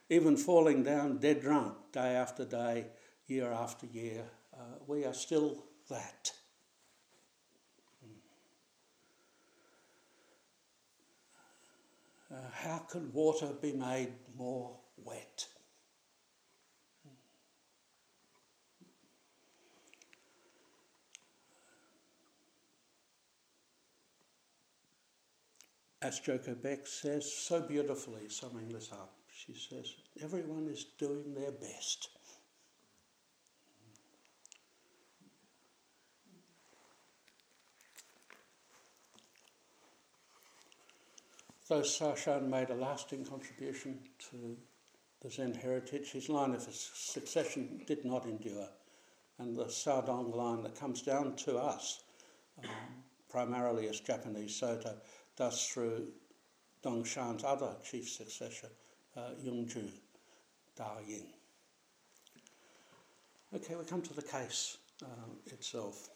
Even 0.09 0.35
falling 0.35 0.83
down 0.83 1.17
dead 1.17 1.41
drunk 1.41 1.73
day 1.93 2.15
after 2.15 2.45
day, 2.45 2.87
year 3.27 3.51
after 3.51 3.87
year, 3.87 4.25
uh, 4.53 4.77
we 4.87 5.05
are 5.05 5.13
still 5.13 5.63
that. 5.89 6.31
Uh, 12.29 12.35
how 12.51 12.79
can 12.79 13.11
water 13.13 13.49
be 13.61 13.71
made 13.71 14.11
more 14.37 14.77
wet? 14.97 15.45
As 26.05 26.19
Joko 26.19 26.53
Beck 26.53 26.85
says 26.85 27.33
so 27.33 27.61
beautifully, 27.61 28.29
summing 28.29 28.69
this 28.69 28.91
up, 28.91 29.15
she 29.27 29.55
says, 29.55 29.91
everyone 30.21 30.67
is 30.67 30.85
doing 30.99 31.33
their 31.33 31.51
best. 31.51 32.09
Though 41.67 41.81
Cao 41.81 42.15
Shan 42.15 42.51
made 42.51 42.69
a 42.69 42.75
lasting 42.75 43.25
contribution 43.25 43.97
to 44.29 44.55
the 45.23 45.31
Zen 45.31 45.55
heritage, 45.55 46.11
his 46.11 46.29
line 46.29 46.53
of 46.53 46.61
succession 46.61 47.81
did 47.87 48.05
not 48.05 48.25
endure, 48.25 48.69
and 49.39 49.57
the 49.57 49.65
Caodong 49.65 50.35
line 50.35 50.61
that 50.61 50.79
comes 50.79 51.01
down 51.01 51.35
to 51.37 51.57
us, 51.57 52.03
um, 52.63 52.69
primarily 53.27 53.87
as 53.87 53.99
Japanese 54.01 54.55
Soto, 54.55 54.97
thus 55.35 55.67
through 55.67 56.07
Dongshan's 56.83 57.43
other 57.43 57.75
chief 57.83 58.09
successor, 58.09 58.69
uh, 59.17 59.31
Yongzhu 59.43 59.89
Da 60.75 60.99
Ying. 61.07 61.27
Okay, 63.53 63.75
we 63.75 63.85
come 63.85 64.01
to 64.01 64.13
the 64.13 64.21
case 64.21 64.77
uh, 65.03 65.07
itself. 65.47 66.09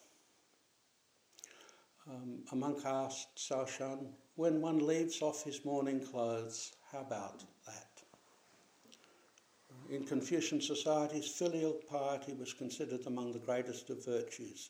Um, 2.09 2.39
a 2.51 2.55
monk 2.55 2.85
asked 2.85 3.35
Cao 3.37 3.67
Shan, 3.67 4.09
when 4.35 4.61
one 4.61 4.85
leaves 4.85 5.21
off 5.21 5.43
his 5.43 5.63
mourning 5.63 6.03
clothes, 6.03 6.73
how 6.91 6.99
about 6.99 7.43
that? 7.67 7.87
In 9.89 10.05
Confucian 10.05 10.61
societies, 10.61 11.27
filial 11.27 11.73
piety 11.89 12.33
was 12.33 12.53
considered 12.53 13.05
among 13.07 13.31
the 13.31 13.39
greatest 13.39 13.89
of 13.89 14.05
virtues, 14.05 14.69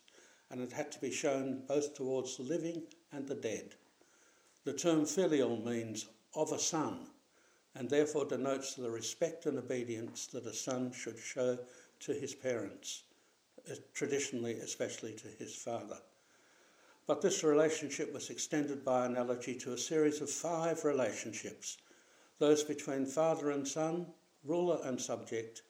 and 0.49 0.61
it 0.61 0.71
had 0.71 0.91
to 0.93 0.99
be 0.99 1.11
shown 1.11 1.63
both 1.67 1.93
towards 1.93 2.37
the 2.37 2.43
living 2.43 2.83
and 3.11 3.27
the 3.27 3.35
dead. 3.35 3.75
The 4.63 4.73
term 4.73 5.05
filial 5.05 5.57
means 5.57 6.07
of 6.35 6.51
a 6.51 6.59
son, 6.59 7.07
and 7.75 7.89
therefore 7.89 8.25
denotes 8.25 8.75
the 8.75 8.89
respect 8.89 9.45
and 9.45 9.57
obedience 9.57 10.27
that 10.27 10.45
a 10.45 10.53
son 10.53 10.91
should 10.91 11.17
show 11.17 11.57
to 12.01 12.13
his 12.13 12.35
parents, 12.35 13.03
uh, 13.69 13.75
traditionally, 13.93 14.59
especially 14.59 15.13
to 15.13 15.27
his 15.27 15.55
father. 15.55 15.99
But 17.07 17.21
this 17.21 17.43
relationship 17.43 18.13
was 18.13 18.29
extended 18.29 18.85
by 18.85 19.05
analogy 19.05 19.55
to 19.55 19.73
a 19.73 19.77
series 19.77 20.21
of 20.21 20.29
five 20.29 20.85
relationships 20.85 21.77
those 22.37 22.63
between 22.63 23.05
father 23.05 23.51
and 23.51 23.67
son, 23.67 24.07
ruler 24.43 24.79
and 24.83 24.99
subject, 24.99 25.61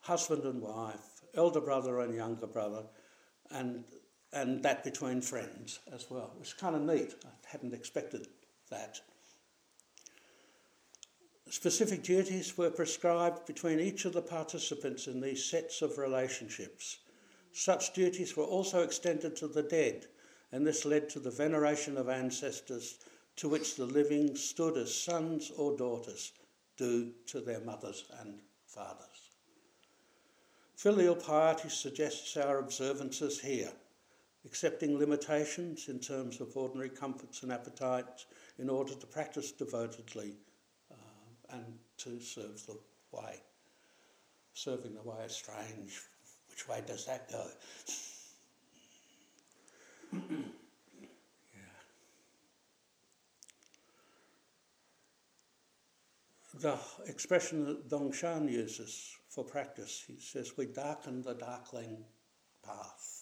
husband 0.00 0.42
and 0.42 0.60
wife, 0.60 1.22
elder 1.34 1.60
brother 1.60 2.00
and 2.00 2.14
younger 2.14 2.46
brother, 2.46 2.84
and, 3.50 3.84
and 4.34 4.62
that 4.62 4.82
between 4.82 5.20
friends 5.20 5.78
as 5.92 6.10
well. 6.10 6.32
It 6.34 6.40
was 6.40 6.52
kind 6.52 6.74
of 6.74 6.82
neat. 6.82 7.14
I 7.24 7.28
hadn't 7.46 7.72
expected 7.72 8.26
that. 8.70 9.00
Specific 11.48 12.02
duties 12.02 12.58
were 12.58 12.70
prescribed 12.70 13.46
between 13.46 13.78
each 13.78 14.04
of 14.04 14.12
the 14.12 14.22
participants 14.22 15.06
in 15.06 15.20
these 15.20 15.44
sets 15.44 15.82
of 15.82 15.98
relationships. 15.98 16.98
Such 17.52 17.92
duties 17.92 18.36
were 18.36 18.44
also 18.44 18.82
extended 18.82 19.36
to 19.36 19.46
the 19.46 19.62
dead, 19.62 20.06
and 20.50 20.66
this 20.66 20.84
led 20.84 21.08
to 21.10 21.20
the 21.20 21.30
veneration 21.30 21.96
of 21.96 22.08
ancestors 22.08 22.98
to 23.36 23.48
which 23.48 23.76
the 23.76 23.86
living 23.86 24.34
stood 24.34 24.76
as 24.76 24.92
sons 24.92 25.52
or 25.56 25.76
daughters 25.76 26.32
do 26.76 27.12
to 27.26 27.40
their 27.40 27.60
mothers 27.60 28.04
and 28.20 28.40
fathers. 28.66 29.30
Filial 30.76 31.14
piety 31.14 31.68
suggests 31.68 32.36
our 32.36 32.58
observances 32.58 33.40
here, 33.40 33.72
accepting 34.44 34.98
limitations 34.98 35.88
in 35.88 35.98
terms 35.98 36.40
of 36.40 36.56
ordinary 36.56 36.90
comforts 36.90 37.42
and 37.42 37.52
appetites 37.52 38.26
in 38.58 38.68
order 38.68 38.94
to 38.94 39.06
practice 39.06 39.52
devotedly 39.52 40.34
uh, 40.92 40.96
and 41.50 41.78
to 41.96 42.20
serve 42.20 42.64
the 42.66 42.78
way. 43.12 43.40
Serving 44.52 44.94
the 44.94 45.02
way 45.02 45.24
is 45.24 45.32
strange. 45.32 46.00
Which 46.50 46.68
way 46.68 46.82
does 46.86 47.06
that 47.06 47.30
go? 47.30 47.46
the 56.60 56.78
expression 57.06 57.64
that 57.64 57.88
Dongshan 57.88 58.50
uses 58.50 59.16
for 59.28 59.44
practice, 59.44 60.04
he 60.06 60.20
says, 60.20 60.52
we 60.56 60.66
darken 60.66 61.22
the 61.22 61.34
darkling 61.34 62.04
path. 62.64 63.13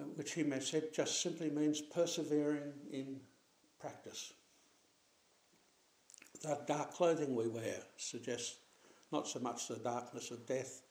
Uh, 0.00 0.04
which 0.14 0.32
he 0.34 0.42
may 0.44 0.56
have 0.56 0.64
said 0.64 0.92
just 0.94 1.20
simply 1.22 1.50
means 1.50 1.80
persevering 1.80 2.72
in 2.92 3.20
practice. 3.80 4.32
The 6.42 6.58
dark 6.66 6.92
clothing 6.92 7.34
we 7.34 7.48
wear 7.48 7.78
suggests 7.96 8.56
not 9.10 9.26
so 9.26 9.40
much 9.40 9.66
the 9.66 9.76
darkness 9.76 10.30
of 10.30 10.46
death 10.46 10.82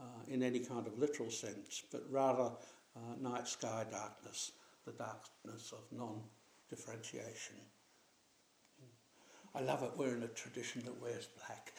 uh, 0.00 0.04
in 0.26 0.42
any 0.42 0.58
kind 0.60 0.86
of 0.86 0.98
literal 0.98 1.30
sense, 1.30 1.84
but 1.92 2.02
rather 2.10 2.50
uh, 2.96 3.14
night 3.20 3.46
sky 3.46 3.84
darkness, 3.88 4.52
the 4.84 4.92
darkness 4.92 5.72
of 5.72 5.84
non 5.96 6.20
differentiation. 6.68 7.56
I 9.54 9.60
love 9.60 9.82
it. 9.82 9.92
We're 9.96 10.16
in 10.16 10.22
a 10.22 10.28
tradition 10.28 10.82
that 10.84 11.00
wears 11.00 11.28
black. 11.46 11.72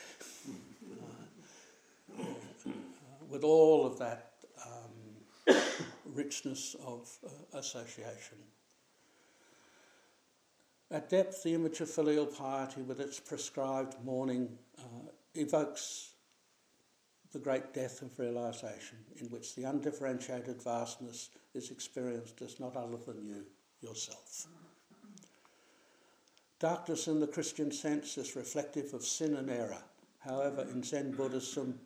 uh, 2.20 2.24
uh, 2.24 2.74
with 3.30 3.44
all 3.44 3.86
of 3.86 3.98
that 4.00 4.31
richness 6.14 6.76
of 6.86 7.10
uh, 7.26 7.58
association. 7.58 8.38
At 10.90 11.10
depth, 11.10 11.44
the 11.44 11.54
image 11.54 11.80
of 11.80 11.90
filial 11.90 12.26
piety, 12.26 12.82
with 12.82 13.00
its 13.00 13.20
prescribed 13.20 13.96
mourning, 14.04 14.58
uh, 14.78 15.10
evokes 15.36 16.12
the 17.32 17.40
great 17.40 17.74
death 17.74 18.02
of 18.02 18.20
realization, 18.20 18.98
in 19.22 19.28
which 19.28 19.56
the 19.56 19.64
undifferentiated 19.64 20.62
vastness 20.62 21.30
is 21.54 21.72
experienced 21.72 22.42
as 22.42 22.60
not 22.60 22.76
other 22.76 22.98
than 22.98 23.26
you, 23.26 23.46
yourself. 23.82 24.48
Darkness 26.60 27.08
in 27.08 27.20
the 27.20 27.28
Christian 27.28 27.72
sense 27.72 28.18
is 28.18 28.36
reflective 28.36 28.94
of 28.94 29.06
sin 29.06 29.36
and 29.38 29.50
error. 29.50 29.82
However, 30.20 30.68
in 30.70 30.84
Zen 30.84 31.12
Buddhism, 31.12 31.80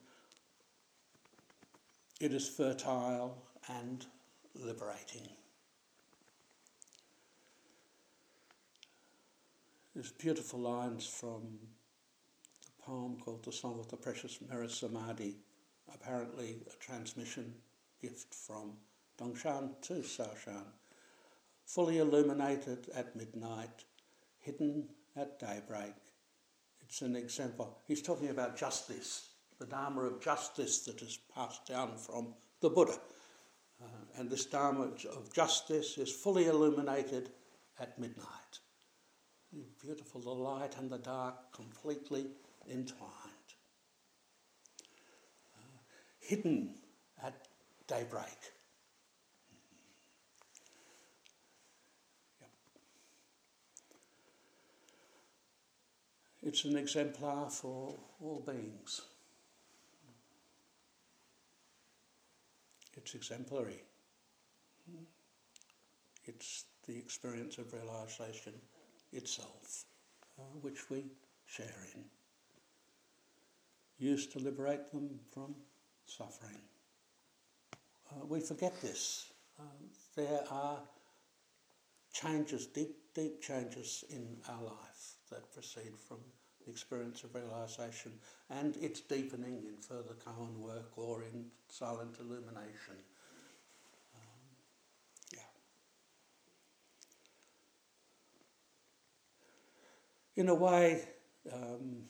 it 2.20 2.34
is 2.34 2.50
fertile 2.50 3.38
and 3.70 4.06
liberating. 4.56 5.28
There's 9.94 10.12
beautiful 10.12 10.60
lines 10.60 11.06
from 11.06 11.60
the 12.66 12.84
poem 12.84 13.18
called 13.24 13.46
The 13.46 13.52
Song 13.52 13.80
of 13.80 13.88
the 13.88 13.96
Precious 13.96 14.40
Mirror 14.42 14.68
Samadhi, 14.68 15.38
apparently 15.94 16.64
a 16.68 16.84
transmission 16.84 17.54
gift 18.02 18.34
from 18.34 18.74
Dongshan 19.18 19.82
to 19.84 19.94
Caoshan. 19.94 20.66
Fully 21.66 22.00
illuminated 22.00 22.90
at 22.94 23.16
midnight, 23.16 23.86
hidden 24.40 24.90
at 25.16 25.40
daybreak. 25.40 25.96
It's 26.82 27.02
an 27.02 27.16
example. 27.16 27.80
He's 27.88 28.02
talking 28.02 28.30
about 28.30 28.58
justice, 28.58 29.30
the 29.60 29.66
Dharma 29.66 30.02
of 30.02 30.22
justice 30.22 30.80
that 30.86 31.02
is 31.02 31.20
passed 31.34 31.66
down 31.66 31.98
from 31.98 32.34
the 32.60 32.70
Buddha. 32.70 33.00
And 34.18 34.30
this 34.30 34.46
Dharma 34.46 34.84
of 34.84 35.34
justice 35.34 35.98
is 35.98 36.12
fully 36.12 36.46
illuminated 36.46 37.32
at 37.80 38.00
midnight. 38.00 38.60
Beautiful, 39.82 40.22
the 40.22 40.30
light 40.30 40.78
and 40.78 40.90
the 40.90 40.98
dark 40.98 41.54
completely 41.54 42.28
entwined. 42.70 43.12
Uh, 45.58 45.80
hidden 46.20 46.76
at 47.24 47.48
daybreak. 47.88 48.54
It's 56.42 56.64
an 56.64 56.78
exemplar 56.78 57.50
for 57.50 57.96
all 58.22 58.44
beings. 58.46 59.02
It's 62.96 63.16
exemplary. 63.16 63.82
It's 66.26 66.66
the 66.88 66.98
experience 66.98 67.58
of 67.58 67.74
realization 67.74 68.54
itself, 69.14 69.86
uh, 70.40 70.44
which 70.62 70.90
we 70.90 71.06
share 71.46 71.88
in. 71.94 72.04
Used 73.98 74.32
to 74.34 74.40
liberate 74.40 74.92
them 74.92 75.20
from 75.32 75.56
suffering. 76.06 76.62
Uh, 78.12 78.26
we 78.28 78.40
forget 78.40 78.80
this. 78.82 79.32
Uh, 79.60 79.64
there 80.16 80.44
are 80.52 80.80
changes, 82.12 82.68
deep, 82.68 82.96
deep 83.14 83.42
changes 83.42 84.04
in 84.10 84.38
our 84.50 84.64
life 84.64 85.16
that 85.30 85.52
proceed 85.54 85.94
from 86.08 86.18
the 86.66 86.72
experience 86.72 87.24
of 87.24 87.36
realization 87.36 88.12
and 88.50 88.76
its 88.78 89.02
deepening 89.02 89.64
in 89.68 89.78
further 89.78 90.16
koan 90.26 90.58
work 90.60 90.92
or 90.98 91.24
in 91.24 91.46
silent 91.70 92.18
illumination. 92.20 92.96
In 100.38 100.50
a 100.50 100.56
way, 100.56 101.02
um, 101.54 102.04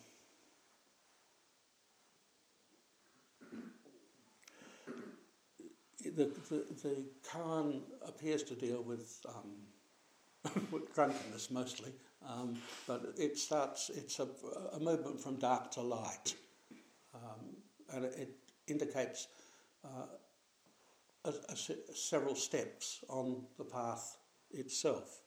the, 6.04 6.32
the, 6.50 6.66
the 6.82 7.06
koan 7.30 7.82
appears 8.08 8.42
to 8.44 8.56
deal 8.56 8.82
with, 8.82 9.24
um, 9.28 10.64
with 10.72 10.94
drunkenness 10.96 11.52
mostly, 11.52 11.92
um, 12.28 12.58
but 12.88 13.14
it 13.16 13.38
starts, 13.38 13.92
it's 13.94 14.20
a, 14.20 14.28
a, 14.74 14.80
movement 14.80 15.22
from 15.22 15.36
dark 15.36 15.70
to 15.72 15.82
light. 15.82 16.34
Um, 17.14 17.58
and 17.94 18.06
it, 18.06 18.30
indicates 18.68 19.28
uh, 19.84 20.08
a, 21.26 21.34
a, 21.50 21.56
several 21.94 22.34
steps 22.34 23.04
on 23.08 23.44
the 23.60 23.64
path 23.64 24.18
itself. 24.50 25.22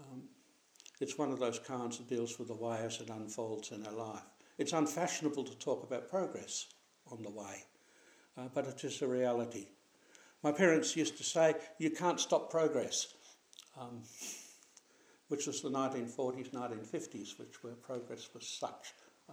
Um, 0.00 0.24
it's 1.00 1.18
one 1.18 1.32
of 1.32 1.38
those 1.38 1.58
koans 1.58 1.96
that 1.98 2.08
deals 2.08 2.38
with 2.38 2.48
the 2.48 2.54
way 2.54 2.78
as 2.84 3.00
it 3.00 3.10
unfolds 3.10 3.72
in 3.72 3.86
our 3.86 3.92
life. 3.92 4.22
It's 4.58 4.72
unfashionable 4.72 5.44
to 5.44 5.58
talk 5.58 5.82
about 5.82 6.08
progress 6.08 6.66
on 7.10 7.22
the 7.22 7.30
way, 7.30 7.64
uh, 8.36 8.48
but 8.54 8.66
it 8.66 8.84
is 8.84 9.02
a 9.02 9.08
reality. 9.08 9.68
My 10.42 10.52
parents 10.52 10.96
used 10.96 11.16
to 11.18 11.24
say, 11.24 11.54
you 11.78 11.90
can't 11.90 12.20
stop 12.20 12.50
progress. 12.50 13.14
Um, 13.80 14.02
which 15.30 15.46
was 15.46 15.62
the 15.62 15.70
1940s, 15.70 16.50
1950s, 16.50 17.38
which 17.38 17.62
where 17.62 17.74
progress 17.74 18.28
was 18.34 18.46
such, 18.46 18.94
uh, 19.28 19.32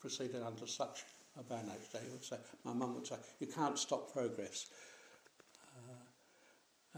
proceeded 0.00 0.42
under 0.42 0.66
such 0.66 1.04
a 1.38 1.44
badinage. 1.44 1.92
They 1.92 2.00
would 2.10 2.24
say, 2.24 2.38
my 2.64 2.72
mum 2.72 2.94
would 2.96 3.06
say, 3.06 3.14
you 3.38 3.46
can't 3.46 3.78
stop 3.78 4.12
progress. 4.12 4.66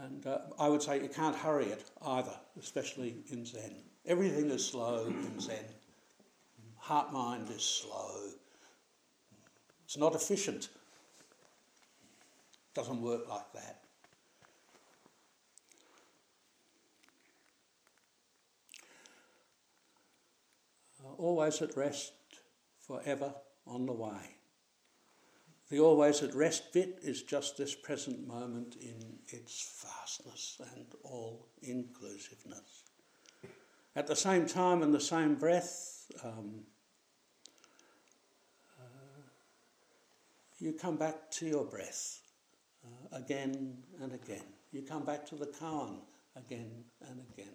And 0.01 0.25
uh, 0.25 0.39
I 0.57 0.69
would 0.69 0.81
say 0.81 1.01
you 1.01 1.09
can't 1.09 1.35
hurry 1.35 1.65
it 1.65 1.83
either, 2.05 2.35
especially 2.59 3.17
in 3.31 3.45
Zen. 3.45 3.75
Everything 4.05 4.49
is 4.49 4.65
slow 4.65 5.05
in 5.07 5.39
Zen. 5.39 5.57
Heart 6.77 7.11
mind 7.11 7.49
is 7.49 7.63
slow. 7.63 8.15
It's 9.83 9.97
not 9.97 10.15
efficient. 10.15 10.69
Doesn't 12.73 13.01
work 13.01 13.27
like 13.29 13.51
that. 13.53 13.81
Always 21.17 21.61
at 21.61 21.75
rest, 21.75 22.13
forever 22.79 23.33
on 23.67 23.85
the 23.85 23.91
way. 23.91 24.38
The 25.69 25.79
always 25.79 26.23
at 26.23 26.33
rest 26.33 26.73
bit 26.73 26.99
is 27.03 27.21
just 27.21 27.55
this 27.55 27.75
present 27.75 28.27
moment 28.27 28.75
in 28.81 29.19
its 29.27 29.83
vastness 29.83 30.59
and 30.75 30.87
all 31.03 31.47
inclusiveness. 31.61 32.83
At 33.95 34.07
the 34.07 34.15
same 34.15 34.47
time, 34.47 34.81
in 34.81 34.91
the 34.91 34.99
same 34.99 35.35
breath, 35.35 36.11
um, 36.23 36.61
uh, 38.79 39.21
you 40.57 40.73
come 40.73 40.95
back 40.95 41.29
to 41.31 41.45
your 41.45 41.65
breath 41.65 42.21
uh, 42.83 43.17
again 43.17 43.77
and 44.01 44.13
again. 44.13 44.45
You 44.71 44.81
come 44.81 45.05
back 45.05 45.23
to 45.27 45.35
the 45.35 45.47
koan 45.47 45.99
again 46.35 46.83
and 47.07 47.21
again. 47.33 47.53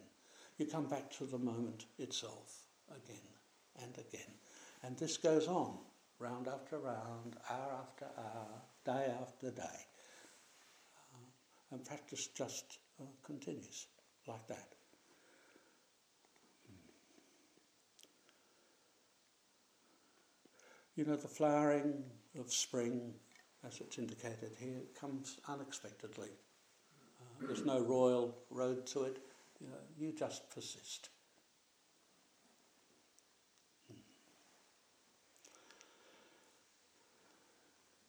You 0.58 0.66
come 0.66 0.86
back 0.86 1.10
to 1.18 1.24
the 1.24 1.38
moment 1.38 1.86
itself 1.98 2.66
again 2.90 3.26
and 3.82 3.92
again. 3.98 4.34
And 4.84 4.96
this 4.96 5.16
goes 5.16 5.48
on 5.48 5.78
round 6.18 6.48
after 6.48 6.78
round, 6.78 7.36
hour 7.50 7.72
after 7.80 8.06
hour, 8.16 8.62
day 8.84 9.12
after 9.20 9.50
day. 9.50 9.86
Uh, 11.12 11.26
and 11.72 11.84
practice 11.84 12.28
just 12.28 12.78
uh, 13.00 13.04
continues 13.24 13.86
like 14.26 14.46
that. 14.48 14.74
You 20.96 21.04
know, 21.04 21.16
the 21.16 21.28
flowering 21.28 22.04
of 22.38 22.52
spring, 22.52 23.14
as 23.66 23.80
it's 23.80 23.98
indicated 23.98 24.52
here, 24.58 24.82
comes 24.98 25.38
unexpectedly. 25.48 26.28
Uh, 27.20 27.46
there's 27.46 27.64
no 27.64 27.80
royal 27.80 28.38
road 28.50 28.86
to 28.88 29.02
it. 29.02 29.18
You, 29.60 29.68
know, 29.68 29.74
you 29.98 30.12
just 30.12 30.48
persist. 30.50 31.08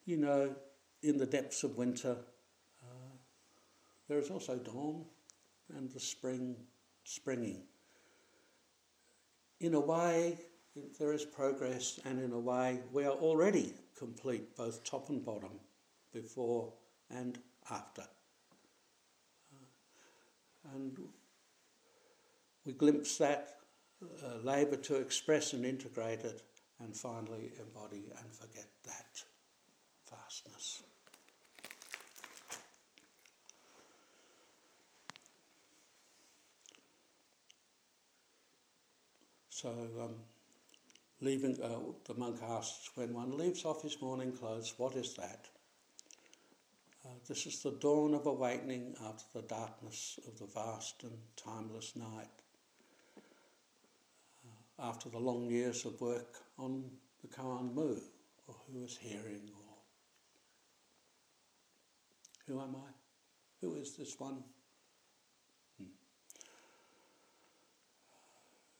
You 0.06 0.18
know, 0.18 0.56
in 1.02 1.18
the 1.18 1.26
depths 1.26 1.64
of 1.64 1.78
winter, 1.78 2.16
uh, 2.84 3.18
there 4.08 4.20
is 4.20 4.30
also 4.30 4.58
dawn 4.58 5.06
and 5.76 5.90
the 5.92 6.00
spring 6.00 6.56
springing. 7.04 7.64
In 9.60 9.74
a 9.74 9.80
way, 9.80 10.38
there 11.00 11.14
is 11.14 11.26
progress, 11.26 12.00
and 12.06 12.22
in 12.22 12.34
a 12.34 12.40
way, 12.40 12.82
we 12.92 13.06
are 13.06 13.14
already 13.14 13.74
complete, 13.98 14.56
both 14.56 14.84
top 14.84 15.10
and 15.10 15.24
bottom, 15.24 15.60
before 16.14 16.74
and 17.10 17.40
after. 17.72 18.04
Uh, 19.54 20.76
and 20.76 21.00
we 22.66 22.74
glimpse 22.74 23.18
that, 23.18 23.60
uh, 24.04 24.38
labour 24.44 24.76
to 24.76 24.96
express 24.96 25.54
and 25.54 25.66
integrate 25.66 26.20
it, 26.22 26.44
and 26.80 26.96
finally 26.96 27.54
embody 27.60 28.04
and 28.20 28.36
forget 28.36 28.68
that 28.84 29.15
vastness. 30.24 30.84
So, 39.50 39.70
um, 40.02 40.16
leaving, 41.22 41.58
uh, 41.62 41.80
the 42.06 42.14
monk 42.14 42.38
asks, 42.44 42.90
when 42.96 43.14
one 43.14 43.38
leaves 43.38 43.66
off 43.66 43.82
his 43.82 44.02
morning 44.02 44.32
clothes, 44.32 44.74
what 44.78 44.96
is 44.96 45.14
that? 45.16 45.48
Uh, 47.06 47.10
this 47.28 47.46
is 47.46 47.62
the 47.64 47.72
dawn 47.72 48.14
of 48.14 48.26
awakening 48.26 48.96
after 49.06 49.26
the 49.34 49.48
darkness 49.48 50.20
of 50.28 50.38
the 50.40 50.46
vast 50.48 51.04
and 51.04 51.18
timeless 51.36 51.96
night. 51.96 52.28
Uh, 54.46 54.88
after 54.90 55.10
the 55.10 55.20
long 55.20 55.50
years 55.50 55.86
of 55.86 56.00
work 56.02 56.42
on 56.60 56.84
the 57.22 57.28
Koan 57.28 57.74
Mu, 57.74 57.96
or 58.48 58.56
who 58.68 58.84
is 58.84 58.98
hearing, 58.98 59.50
or 59.56 59.65
who 62.48 62.62
am 62.62 62.76
I? 62.76 62.92
Who 63.62 63.76
is 63.76 63.96
this 63.96 64.20
one? 64.20 64.44
Hmm. 65.78 65.90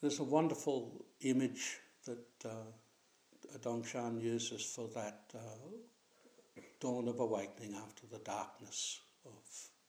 There's 0.02 0.20
a 0.20 0.24
wonderful 0.24 1.06
image 1.22 1.80
that 2.06 2.26
uh, 2.46 3.58
Dongshan 3.60 4.22
uses 4.22 4.64
for 4.64 4.88
that 4.96 5.22
uh, 5.34 6.62
dawn 6.80 7.08
of 7.08 7.20
awakening 7.20 7.76
after 7.76 8.06
the 8.06 8.20
darkness 8.20 9.02
of 9.26 9.32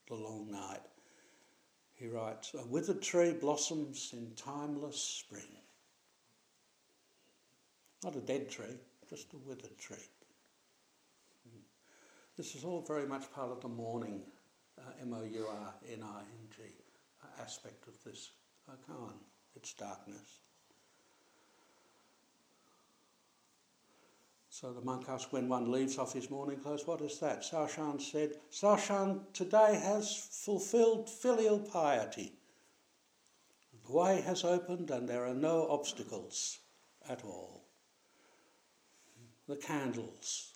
the 0.08 0.14
long 0.14 0.50
night. 0.50 0.80
He 1.94 2.08
writes, 2.08 2.54
A 2.54 2.66
withered 2.66 3.02
tree 3.02 3.32
blossoms 3.32 4.10
in 4.12 4.32
timeless 4.36 5.00
spring. 5.00 5.48
Not 8.04 8.16
a 8.16 8.20
dead 8.20 8.50
tree, 8.50 8.78
just 9.08 9.32
a 9.32 9.38
withered 9.38 9.78
tree. 9.78 9.96
This 12.36 12.54
is 12.54 12.64
all 12.64 12.82
very 12.82 13.06
much 13.06 13.32
part 13.32 13.50
of 13.50 13.62
the 13.62 13.68
mourning, 13.68 14.20
uh, 14.78 14.82
M-O-U-R-N-I-N-G, 15.00 16.62
uh, 17.22 17.42
aspect 17.42 17.88
of 17.88 17.94
this 18.04 18.30
uh, 18.68 18.72
koan, 18.86 19.14
its 19.54 19.72
darkness. 19.72 20.40
So 24.50 24.72
the 24.72 24.80
monk 24.80 25.06
asked 25.08 25.32
when 25.32 25.48
one 25.48 25.70
leaves 25.70 25.98
off 25.98 26.14
his 26.14 26.30
mourning 26.30 26.58
clothes, 26.58 26.86
what 26.86 27.02
is 27.02 27.18
that? 27.20 27.42
Caoshan 27.42 28.00
said, 28.00 28.32
Caoshan 28.50 29.20
today 29.34 29.78
has 29.82 30.16
fulfilled 30.16 31.10
filial 31.10 31.58
piety. 31.58 32.32
The 33.86 33.92
way 33.92 34.22
has 34.22 34.44
opened 34.44 34.90
and 34.90 35.06
there 35.06 35.26
are 35.26 35.34
no 35.34 35.68
obstacles 35.68 36.58
at 37.06 37.22
all. 37.22 37.64
The 39.46 39.56
candles, 39.56 40.55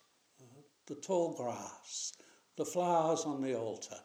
the 0.87 0.95
tall 0.95 1.33
grass, 1.35 2.13
the 2.57 2.65
flowers 2.65 3.21
on 3.25 3.41
the 3.41 3.55
altar, 3.57 3.99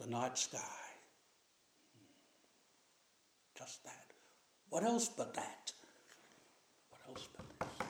the 0.00 0.06
night 0.08 0.36
sky. 0.38 0.58
Just 3.56 3.84
that. 3.84 4.06
What 4.70 4.84
else 4.84 5.08
but 5.08 5.34
that? 5.34 5.72
What 6.90 7.00
else 7.08 7.28
but 7.36 7.44
this? 7.60 7.86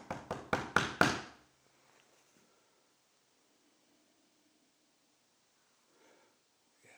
Yeah. 6.84 6.90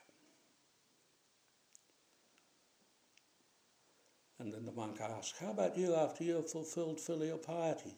And 4.39 4.53
then 4.53 4.65
the 4.65 4.71
monk 4.71 4.99
asks, 5.01 5.37
How 5.39 5.51
about 5.51 5.77
you 5.77 5.95
after 5.95 6.23
you 6.23 6.35
have 6.35 6.49
fulfilled 6.49 6.99
filial 6.99 7.37
piety? 7.37 7.95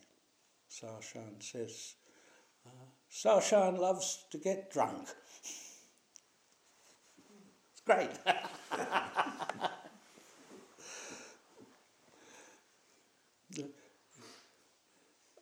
Caoshan 0.69 1.41
says, 1.41 1.95
Caoshan 3.23 3.80
loves 3.80 4.25
to 4.32 4.38
get 4.38 4.71
drunk. 4.71 5.08
It's 7.71 7.82
great. 7.86 8.10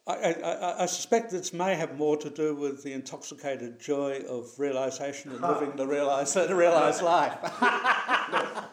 I, 0.06 0.34
I, 0.34 0.84
I, 0.84 0.86
suspect 0.86 1.32
this 1.32 1.54
may 1.54 1.76
have 1.76 1.98
more 1.98 2.18
to 2.18 2.30
do 2.30 2.56
with 2.56 2.84
the 2.84 2.92
intoxicated 2.92 3.80
joy 3.80 4.22
of 4.28 4.52
realization 4.60 5.32
and 5.32 5.42
living 5.42 5.78
the 5.78 5.88
realized, 5.88 6.34
the 6.34 6.54
realized 6.56 7.02
life. 7.02 7.38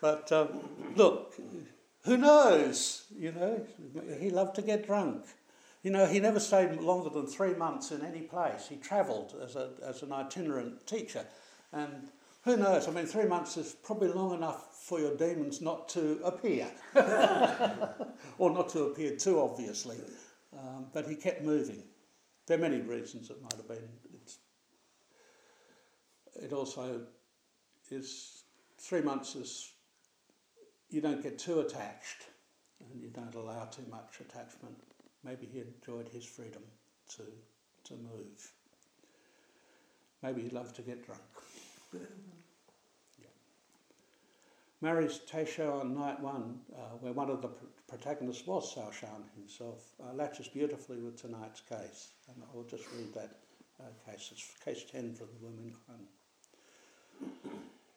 but 0.00 0.32
um, 0.32 0.68
look, 0.96 1.36
who 2.02 2.16
knows? 2.16 3.04
You 3.16 3.30
know, 3.30 3.64
he 4.18 4.30
loved 4.30 4.56
to 4.56 4.62
get 4.62 4.84
drunk. 4.84 5.26
You 5.82 5.92
know, 5.92 6.06
he 6.06 6.18
never 6.18 6.40
stayed 6.40 6.72
longer 6.80 7.10
than 7.10 7.26
three 7.26 7.54
months 7.54 7.92
in 7.92 8.04
any 8.04 8.22
place. 8.22 8.66
He 8.68 8.76
travelled 8.76 9.34
as, 9.42 9.54
a, 9.54 9.70
as 9.82 10.02
an 10.02 10.12
itinerant 10.12 10.86
teacher. 10.86 11.24
And 11.72 12.10
who 12.42 12.56
knows? 12.56 12.88
I 12.88 12.90
mean, 12.90 13.06
three 13.06 13.26
months 13.26 13.56
is 13.56 13.76
probably 13.82 14.08
long 14.08 14.34
enough 14.34 14.74
for 14.74 14.98
your 14.98 15.16
demons 15.16 15.60
not 15.60 15.88
to 15.90 16.20
appear. 16.24 16.66
or 18.38 18.50
not 18.50 18.68
to 18.70 18.84
appear 18.84 19.16
too 19.16 19.40
obviously. 19.40 19.98
Um, 20.56 20.86
but 20.92 21.06
he 21.06 21.14
kept 21.14 21.44
moving. 21.44 21.82
There 22.46 22.56
are 22.56 22.60
many 22.60 22.80
reasons 22.80 23.30
it 23.30 23.40
might 23.42 23.52
have 23.52 23.68
been. 23.68 23.88
It's, 24.14 24.38
it 26.34 26.52
also 26.52 27.02
is 27.90 28.44
three 28.78 29.02
months 29.02 29.36
is 29.36 29.72
you 30.90 31.00
don't 31.00 31.22
get 31.22 31.38
too 31.38 31.60
attached 31.60 32.26
and 32.80 33.00
you 33.00 33.10
don't 33.10 33.34
allow 33.34 33.64
too 33.66 33.84
much 33.90 34.20
attachment 34.20 34.78
Maybe 35.24 35.46
he 35.46 35.60
enjoyed 35.60 36.08
his 36.08 36.24
freedom 36.24 36.62
to, 37.16 37.22
to 37.84 37.94
move. 37.94 38.52
Maybe 40.22 40.42
he 40.42 40.50
loved 40.50 40.76
to 40.76 40.82
get 40.82 41.04
drunk. 41.04 41.20
yeah. 41.92 43.26
Mary's 44.80 45.20
Teisho 45.30 45.80
on 45.80 45.94
night 45.94 46.20
one, 46.20 46.60
uh, 46.74 46.96
where 47.00 47.12
one 47.12 47.30
of 47.30 47.42
the 47.42 47.48
pr- 47.48 47.64
protagonists 47.88 48.46
was 48.46 48.74
Cao 48.74 48.92
Shan 48.92 49.24
himself, 49.36 49.92
uh, 50.02 50.12
latches 50.14 50.48
beautifully 50.48 50.98
with 50.98 51.20
tonight's 51.20 51.60
case. 51.60 52.08
And 52.28 52.42
I'll 52.54 52.64
just 52.64 52.84
read 52.96 53.14
that 53.14 53.38
uh, 53.80 54.10
case. 54.10 54.30
It's 54.32 54.54
case 54.64 54.84
10 54.90 55.14
for 55.14 55.24
the 55.24 55.38
women. 55.40 55.72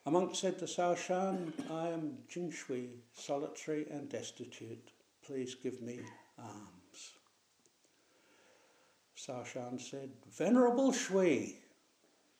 A 0.05 0.11
monk 0.11 0.35
said 0.35 0.57
to 0.59 0.65
Cao 0.65 0.97
Shan, 0.97 1.53
I 1.69 1.89
am 1.89 2.17
Jing 2.27 2.51
Shui, 2.51 2.89
solitary 3.13 3.85
and 3.91 4.09
destitute. 4.09 4.91
Please 5.23 5.55
give 5.55 5.81
me 5.81 5.99
alms. 6.39 6.80
Cao 9.27 9.45
Shan 9.45 9.77
said, 9.77 10.09
Venerable 10.31 10.91
Shui. 10.91 11.59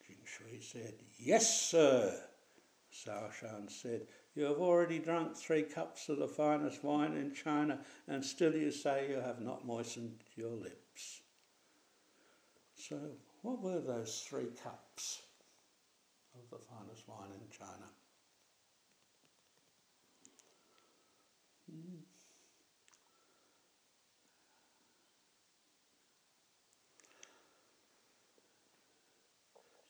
Jing 0.05 0.17
Shui 0.25 0.59
said, 0.61 0.95
Yes, 1.19 1.61
sir. 1.61 2.19
Cao 2.91 3.31
Shan 3.31 3.67
said, 3.69 4.07
You 4.33 4.45
have 4.45 4.57
already 4.57 4.99
drunk 4.99 5.35
three 5.35 5.63
cups 5.63 6.09
of 6.09 6.17
the 6.17 6.27
finest 6.27 6.83
wine 6.83 7.13
in 7.13 7.33
China, 7.33 7.79
and 8.07 8.25
still 8.25 8.55
you 8.55 8.71
say 8.71 9.07
you 9.09 9.19
have 9.19 9.41
not 9.41 9.65
moistened 9.65 10.23
your 10.35 10.55
lips. 10.55 11.21
So, 12.75 12.99
what 13.43 13.61
were 13.61 13.79
those 13.79 14.25
three 14.27 14.47
cups? 14.63 15.21
of 16.35 16.49
the 16.49 16.65
finest 16.65 17.07
wine 17.07 17.31
in 17.33 17.57
China. 17.57 17.90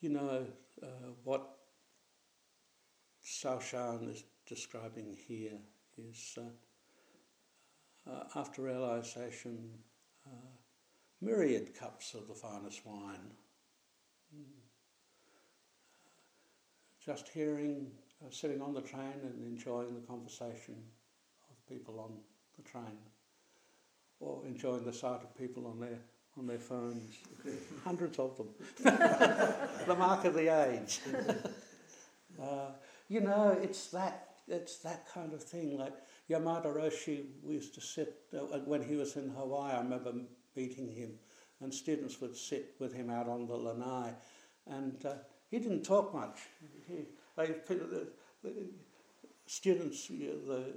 You 0.02 0.10
know 0.10 0.46
uh, 0.84 0.88
what 1.24 1.48
Cao 3.24 3.62
Shan 3.62 4.10
is 4.10 4.24
describing 4.48 5.16
here 5.28 5.60
is 5.98 6.38
uh, 6.38 8.10
uh, 8.10 8.24
after 8.36 8.64
realization, 8.64 9.70
uh, 10.26 10.58
myriad 11.22 11.78
cups 11.80 12.16
of 12.16 12.28
the 12.28 12.34
finest 12.34 12.86
wine. 12.86 13.32
Mm 14.36 14.62
just 17.06 17.28
hearing, 17.30 17.88
uh, 18.24 18.30
sitting 18.30 18.62
on 18.62 18.74
the 18.74 18.82
train 18.82 19.20
and 19.24 19.44
enjoying 19.46 19.94
the 19.96 20.02
conversation 20.02 20.76
of 21.50 21.68
people 21.68 22.00
on 22.00 22.12
the 22.56 22.70
train, 22.70 22.98
or 24.20 24.46
enjoying 24.46 24.86
the 24.86 24.94
sight 24.94 25.22
of 25.24 25.36
people 25.36 25.66
on 25.66 25.80
their 25.80 26.00
on 26.38 26.48
their 26.48 26.60
phones, 26.60 27.16
hundreds 27.84 28.20
of 28.20 28.38
them. 28.38 28.48
the 28.84 29.96
mark 29.98 30.26
of 30.26 30.34
the 30.34 30.48
age. 30.70 31.00
uh, 32.42 32.72
you 33.10 33.22
know, 33.22 33.58
it's 33.62 33.88
that 33.88 34.28
it's 34.48 34.78
that 34.80 35.08
kind 35.14 35.34
of 35.34 35.44
thing. 35.44 35.78
Like 35.78 35.94
Yamada 36.30 36.68
Roshi, 36.68 37.26
we 37.44 37.56
used 37.56 37.74
to 37.76 37.82
sit 37.82 38.16
uh, 38.34 38.60
when 38.66 38.84
he 38.84 38.96
was 38.96 39.16
in 39.16 39.30
Hawaii. 39.30 39.74
I 39.74 39.82
remember 39.82 40.14
meeting 40.56 40.90
him, 40.90 41.12
and 41.60 41.74
students 41.74 42.22
would 42.22 42.36
sit 42.36 42.76
with 42.80 42.94
him 42.94 43.10
out 43.10 43.28
on 43.28 43.48
the 43.48 43.56
lanai, 43.56 44.14
and 44.68 45.06
uh, 45.06 45.16
he 45.50 45.60
didn't 45.60 45.84
talk 45.84 46.14
much. 46.14 46.40
He, 46.88 47.06
they, 47.36 47.48
the, 47.68 48.08
the 48.44 48.54
students 49.46 50.08
the, 50.08 50.74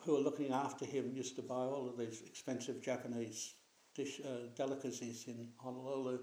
who 0.00 0.12
were 0.12 0.20
looking 0.20 0.52
after 0.52 0.84
him 0.84 1.12
used 1.14 1.36
to 1.36 1.42
buy 1.42 1.54
all 1.54 1.88
of 1.88 1.96
these 1.96 2.22
expensive 2.26 2.82
Japanese 2.82 3.54
dish, 3.94 4.20
uh, 4.24 4.48
delicacies 4.54 5.24
in 5.28 5.48
Honolulu, 5.58 6.18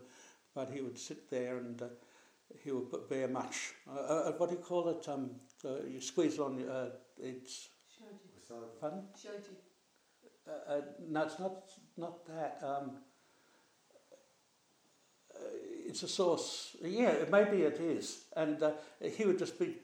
but 0.56 0.70
he 0.70 0.82
would 0.82 0.98
sit 0.98 1.30
there 1.30 1.58
and 1.58 1.82
uh, 1.82 1.88
he 2.64 2.72
would 2.72 2.90
put 2.90 3.10
bear 3.10 3.28
much. 3.28 3.74
Uh, 3.88 4.00
uh, 4.00 4.32
what 4.34 4.50
do 4.50 4.56
you 4.56 4.62
call 4.62 4.90
it? 4.90 5.08
Um, 5.08 5.32
you 5.88 6.02
squeeze 6.02 6.40
on 6.40 6.62
uh, 6.68 6.90
it's. 7.18 7.70
Shoji. 7.98 8.62
Pardon? 8.82 9.04
Shoji. 9.16 9.58
Uh, 10.48 10.72
uh, 10.74 10.82
no, 11.08 11.24
it's 11.24 11.40
not 11.40 11.72
not 11.98 12.26
that. 12.26 12.60
Um, 12.64 12.92
it's 15.90 16.04
a 16.04 16.08
source. 16.08 16.76
Yeah, 16.84 17.14
maybe 17.32 17.64
it 17.64 17.80
is. 17.80 18.26
And 18.36 18.62
uh, 18.62 18.72
he 19.02 19.26
would 19.26 19.40
just 19.40 19.60
be 19.60 19.76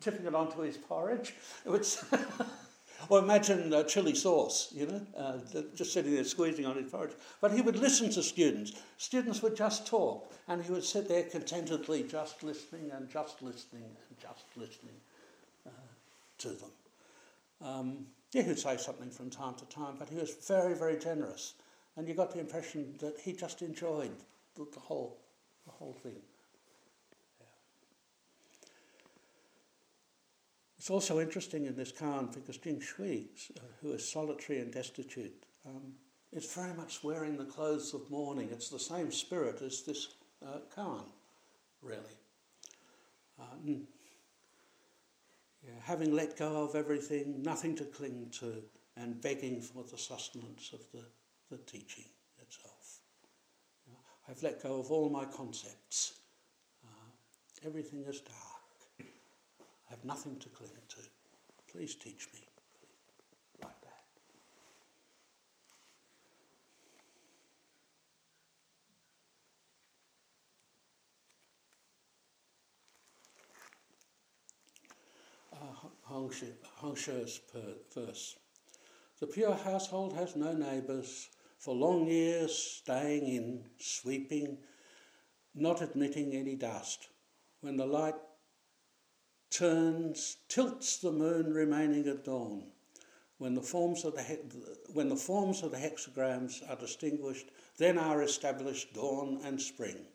tipping 0.00 0.26
it 0.26 0.34
onto 0.34 0.60
his 0.60 0.76
porridge. 0.76 1.34
Which, 1.64 1.96
or 3.08 3.18
imagine 3.18 3.72
uh, 3.72 3.82
chili 3.84 4.14
sauce, 4.14 4.72
you 4.74 4.86
know, 4.86 5.00
uh, 5.16 5.38
just 5.74 5.92
sitting 5.92 6.14
there 6.14 6.24
squeezing 6.24 6.66
on 6.66 6.76
his 6.76 6.90
porridge. 6.90 7.12
But 7.40 7.52
he 7.52 7.60
would 7.60 7.76
listen 7.76 8.10
to 8.10 8.22
students. 8.22 8.72
Students 8.98 9.42
would 9.42 9.56
just 9.56 9.86
talk, 9.86 10.32
and 10.48 10.62
he 10.62 10.72
would 10.72 10.84
sit 10.84 11.08
there 11.08 11.24
contentedly, 11.24 12.04
just 12.04 12.42
listening 12.42 12.90
and 12.92 13.08
just 13.10 13.42
listening 13.42 13.84
and 13.84 14.18
just 14.18 14.44
listening 14.56 14.96
uh, 15.66 15.70
to 16.38 16.48
them. 16.48 16.70
Um, 17.62 18.06
yeah, 18.32 18.42
he'd 18.42 18.58
say 18.58 18.76
something 18.76 19.10
from 19.10 19.30
time 19.30 19.54
to 19.54 19.64
time, 19.66 19.96
but 19.98 20.08
he 20.08 20.16
was 20.16 20.34
very, 20.46 20.74
very 20.74 20.98
generous. 20.98 21.54
And 21.96 22.08
you 22.08 22.14
got 22.14 22.32
the 22.32 22.40
impression 22.40 22.94
that 23.00 23.18
he 23.20 23.32
just 23.32 23.60
enjoyed 23.60 24.16
the, 24.54 24.66
the 24.72 24.80
whole 24.80 25.18
the 25.64 25.70
whole 25.70 25.92
thing. 26.02 26.20
It's 30.82 30.90
also 30.90 31.20
interesting 31.20 31.66
in 31.66 31.76
this 31.76 31.92
koan 31.92 32.34
because 32.34 32.56
Jing 32.56 32.80
Shui, 32.80 33.28
uh, 33.56 33.60
who 33.80 33.92
is 33.92 34.10
solitary 34.10 34.58
and 34.58 34.72
destitute, 34.72 35.46
um, 35.64 35.92
is 36.32 36.52
very 36.52 36.74
much 36.74 37.04
wearing 37.04 37.36
the 37.36 37.44
clothes 37.44 37.94
of 37.94 38.10
mourning. 38.10 38.48
It's 38.50 38.68
the 38.68 38.80
same 38.80 39.12
spirit 39.12 39.62
as 39.62 39.82
this 39.82 40.08
uh, 40.44 40.58
koan, 40.76 41.04
really. 41.82 42.16
Um, 43.38 43.86
yeah, 45.64 45.70
having 45.84 46.16
let 46.16 46.36
go 46.36 46.64
of 46.64 46.74
everything, 46.74 47.40
nothing 47.44 47.76
to 47.76 47.84
cling 47.84 48.32
to, 48.40 48.60
and 48.96 49.20
begging 49.20 49.60
for 49.60 49.84
the 49.84 49.96
sustenance 49.96 50.72
of 50.72 50.80
the, 50.92 51.04
the 51.48 51.62
teaching. 51.62 52.06
Itself. 52.40 52.98
I've 54.28 54.42
let 54.42 54.60
go 54.60 54.80
of 54.80 54.90
all 54.90 55.08
my 55.10 55.26
concepts. 55.26 56.18
Uh, 56.84 57.68
everything 57.68 58.04
is 58.08 58.20
dark. 58.20 58.51
I 59.92 59.94
have 59.94 60.04
nothing 60.06 60.36
to 60.38 60.48
cling 60.48 60.70
to. 60.88 60.96
Please 61.70 61.94
teach 61.96 62.26
me. 62.32 62.40
Like 63.62 63.78
that. 63.82 64.04
Uh, 75.60 75.88
Hongzhi's 76.80 77.40
verse. 77.94 78.36
The 79.20 79.26
pure 79.26 79.54
household 79.54 80.14
has 80.14 80.36
no 80.36 80.54
neighbours 80.54 81.28
for 81.58 81.74
long 81.74 82.06
years 82.06 82.56
staying 82.56 83.26
in, 83.26 83.64
sweeping, 83.78 84.56
not 85.54 85.82
admitting 85.82 86.32
any 86.32 86.56
dust. 86.56 87.08
When 87.60 87.76
the 87.76 87.84
light 87.84 88.14
turns, 89.52 90.38
tilts 90.48 90.96
the 90.96 91.12
moon 91.12 91.52
remaining 91.52 92.08
at 92.08 92.24
dawn. 92.24 92.64
When 93.36 93.54
the 93.54 93.60
forms 93.60 94.04
of 94.04 94.14
the, 94.14 94.22
he- 94.22 94.38
when 94.94 95.10
the 95.10 95.16
forms 95.16 95.62
of 95.62 95.72
the 95.72 95.76
hexagrams 95.76 96.62
are 96.70 96.76
distinguished, 96.76 97.50
then 97.76 97.98
are 97.98 98.22
established 98.22 98.94
dawn 98.94 99.40
and 99.44 99.60
spring. 99.60 100.06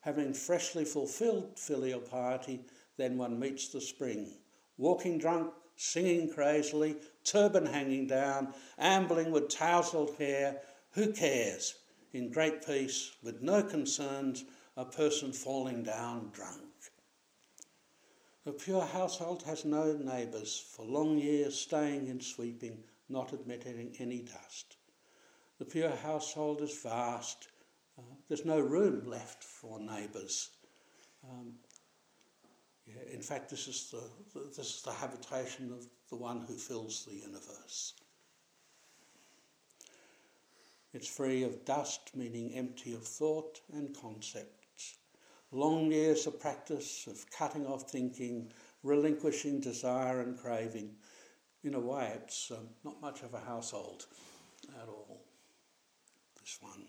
Having 0.00 0.34
freshly 0.34 0.84
fulfilled 0.84 1.56
filial 1.56 2.00
piety, 2.00 2.64
then 2.96 3.16
one 3.16 3.38
meets 3.38 3.68
the 3.68 3.80
spring. 3.80 4.34
Walking 4.76 5.18
drunk, 5.18 5.52
singing 5.76 6.28
crazily, 6.28 6.96
turban 7.22 7.66
hanging 7.66 8.08
down, 8.08 8.54
ambling 8.76 9.30
with 9.30 9.48
tousled 9.48 10.16
hair, 10.18 10.60
who 10.90 11.12
cares? 11.12 11.76
In 12.12 12.30
great 12.30 12.66
peace, 12.66 13.12
with 13.22 13.40
no 13.40 13.62
concerns, 13.62 14.44
a 14.76 14.84
person 14.84 15.32
falling 15.32 15.84
down 15.84 16.30
drunk. 16.32 16.73
The 18.44 18.52
pure 18.52 18.84
household 18.84 19.42
has 19.44 19.64
no 19.64 19.94
neighbours, 19.94 20.58
for 20.58 20.84
long 20.84 21.16
years 21.16 21.58
staying 21.58 22.10
and 22.10 22.22
sweeping, 22.22 22.84
not 23.08 23.32
admitting 23.32 23.96
any 23.98 24.20
dust. 24.20 24.76
The 25.58 25.64
pure 25.64 25.96
household 25.96 26.60
is 26.60 26.76
vast. 26.82 27.48
Uh, 27.98 28.02
there's 28.28 28.44
no 28.44 28.60
room 28.60 29.08
left 29.08 29.42
for 29.42 29.80
neighbours. 29.80 30.50
Um, 31.26 31.54
yeah, 32.86 33.14
in 33.14 33.22
fact, 33.22 33.48
this 33.48 33.66
is 33.66 33.90
the, 33.90 34.38
this 34.56 34.76
is 34.76 34.82
the 34.82 34.92
habitation 34.92 35.72
of 35.72 35.86
the 36.10 36.16
one 36.16 36.40
who 36.40 36.54
fills 36.54 37.06
the 37.06 37.14
universe. 37.14 37.94
It's 40.92 41.08
free 41.08 41.44
of 41.44 41.64
dust, 41.64 42.10
meaning 42.14 42.52
empty 42.54 42.92
of 42.92 43.04
thought 43.04 43.60
and 43.72 43.96
concepts. 43.96 44.63
Long 45.54 45.92
years 45.92 46.26
of 46.26 46.40
practice 46.40 47.06
of 47.06 47.30
cutting 47.30 47.64
off 47.64 47.88
thinking, 47.88 48.52
relinquishing 48.82 49.60
desire 49.60 50.20
and 50.20 50.36
craving. 50.36 50.96
In 51.62 51.74
a 51.74 51.80
way, 51.80 52.10
it's 52.16 52.50
um, 52.50 52.70
not 52.82 53.00
much 53.00 53.22
of 53.22 53.34
a 53.34 53.38
household 53.38 54.06
at 54.82 54.88
all, 54.88 55.22
this 56.40 56.58
one. 56.60 56.82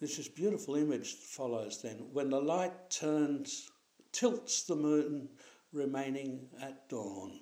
This 0.00 0.18
is 0.18 0.28
beautiful 0.28 0.76
image 0.76 1.12
that 1.12 1.26
follows 1.26 1.82
then. 1.82 2.06
When 2.14 2.30
the 2.30 2.40
light 2.40 2.88
turns, 2.88 3.70
tilts 4.12 4.62
the 4.62 4.76
moon, 4.76 5.28
remaining 5.74 6.48
at 6.62 6.88
dawn. 6.88 7.40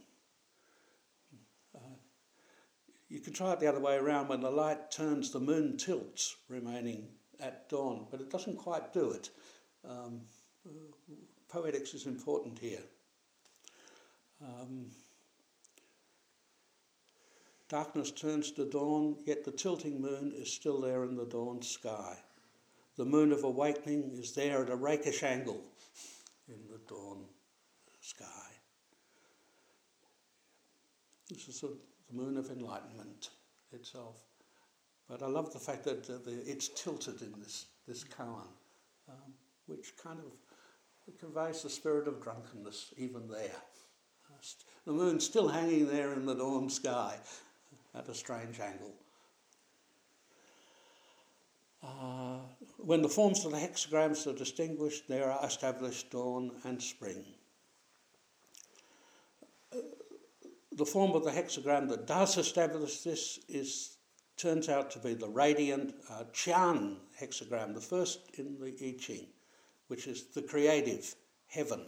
Uh, 1.73 1.95
you 3.09 3.21
can 3.21 3.33
try 3.33 3.53
it 3.53 3.61
the 3.61 3.69
other 3.69 3.79
way 3.79 3.95
around. 3.95 4.27
When 4.27 4.41
the 4.41 4.51
light 4.51 4.91
turns, 4.91 5.31
the 5.31 5.39
moon 5.39 5.77
tilts, 5.77 6.35
remaining 6.49 7.07
at 7.43 7.69
dawn, 7.69 8.07
but 8.11 8.21
it 8.21 8.31
doesn't 8.31 8.57
quite 8.57 8.93
do 8.93 9.11
it. 9.11 9.31
Um, 9.89 10.21
poetics 11.49 11.93
is 11.93 12.07
important 12.07 12.59
here. 12.59 12.83
Um, 14.41 14.87
darkness 17.69 18.11
turns 18.11 18.53
to 18.53 18.65
dawn, 18.65 19.17
yet 19.27 19.45
the 19.45 19.51
tilting 19.51 20.01
moon 20.01 20.33
is 20.35 20.51
still 20.51 20.81
there 20.81 21.05
in 21.05 21.17
the 21.17 21.27
dawn 21.27 21.61
sky. 21.63 22.17
The 22.97 23.05
moon 23.05 23.33
of 23.33 23.45
awakening 23.45 24.13
is 24.19 24.33
there 24.33 24.63
at 24.63 24.71
a 24.71 24.77
rakish 24.77 25.23
angle 25.23 25.63
in 26.49 26.61
the 26.71 26.79
dawn 26.89 27.25
sky. 28.01 28.27
This 31.31 31.49
is 31.49 31.63
a, 31.63 31.69
the 31.69 32.15
moon 32.15 32.37
of 32.37 32.51
enlightenment 32.51 33.31
itself. 33.73 34.17
But 35.13 35.23
I 35.23 35.27
love 35.27 35.53
the 35.53 35.59
fact 35.59 35.85
that 35.85 36.09
uh, 36.09 36.15
the, 36.25 36.43
it's 36.47 36.69
tilted 36.69 37.21
in 37.21 37.35
this, 37.39 37.67
this 37.87 38.03
koan, 38.03 38.47
um, 39.11 39.35
which 39.67 39.93
kind 40.03 40.19
of 40.19 41.19
conveys 41.21 41.63
the 41.63 41.69
spirit 41.69 42.09
of 42.09 42.23
drunkenness 42.23 42.95
even 42.97 43.29
there. 43.29 43.61
The 44.87 44.93
moon's 44.93 45.27
still 45.27 45.49
hanging 45.49 45.87
there 45.87 46.15
in 46.15 46.25
the 46.25 46.35
dawn 46.35 46.71
sky 46.71 47.19
at 47.95 48.09
a 48.09 48.15
strange 48.15 48.59
angle. 48.59 48.95
Uh, 51.83 52.39
when 52.79 53.03
the 53.03 53.09
forms 53.09 53.45
of 53.45 53.53
the 53.53 53.59
hexagrams 53.59 54.27
are 54.27 54.37
distinguished, 54.37 55.09
there 55.09 55.31
are 55.31 55.45
established 55.45 56.11
dawn 56.11 56.53
and 56.65 56.83
spring. 56.83 57.23
Uh, 59.75 59.81
the 60.73 60.87
form 60.87 61.13
of 61.13 61.23
the 61.23 61.31
hexagram 61.31 61.87
that 61.91 62.07
does 62.07 62.39
establish 62.39 63.01
this 63.03 63.39
is 63.51 63.99
turns 64.37 64.69
out 64.69 64.91
to 64.93 64.99
be 64.99 65.15
the 65.15 65.29
radiant 65.29 65.95
uh, 66.11 66.25
Qian 66.33 66.97
hexagram, 67.21 67.75
the 67.75 67.81
first 67.81 68.21
in 68.39 68.59
the 68.59 68.69
I 68.69 68.97
Ching, 68.99 69.27
which 69.89 70.07
is 70.07 70.25
the 70.35 70.43
creative 70.43 71.15
heaven. 71.47 71.87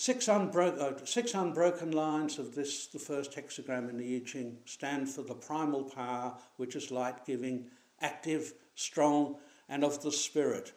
six, 0.00 0.26
unbro- 0.26 0.78
uh, 0.78 1.04
six 1.04 1.34
unbroken 1.34 1.92
lines 1.92 2.38
of 2.38 2.54
this, 2.54 2.86
the 2.86 2.98
first 2.98 3.32
hexagram 3.32 3.90
in 3.90 3.98
the 3.98 4.16
I 4.16 4.20
Ching, 4.20 4.56
stand 4.64 5.10
for 5.10 5.22
the 5.22 5.34
primal 5.34 5.84
power, 5.84 6.36
which 6.56 6.74
is 6.74 6.90
light 6.90 7.26
giving, 7.26 7.66
active, 8.00 8.54
strong, 8.74 9.36
and 9.68 9.84
of 9.84 10.02
the 10.02 10.12
spirit. 10.12 10.72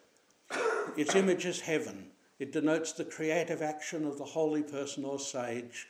Its 0.96 1.14
image 1.14 1.46
is 1.46 1.60
heaven. 1.60 2.10
It 2.38 2.52
denotes 2.52 2.92
the 2.92 3.04
creative 3.04 3.62
action 3.62 4.04
of 4.04 4.18
the 4.18 4.24
holy 4.24 4.62
person 4.62 5.04
or 5.04 5.18
sage, 5.18 5.86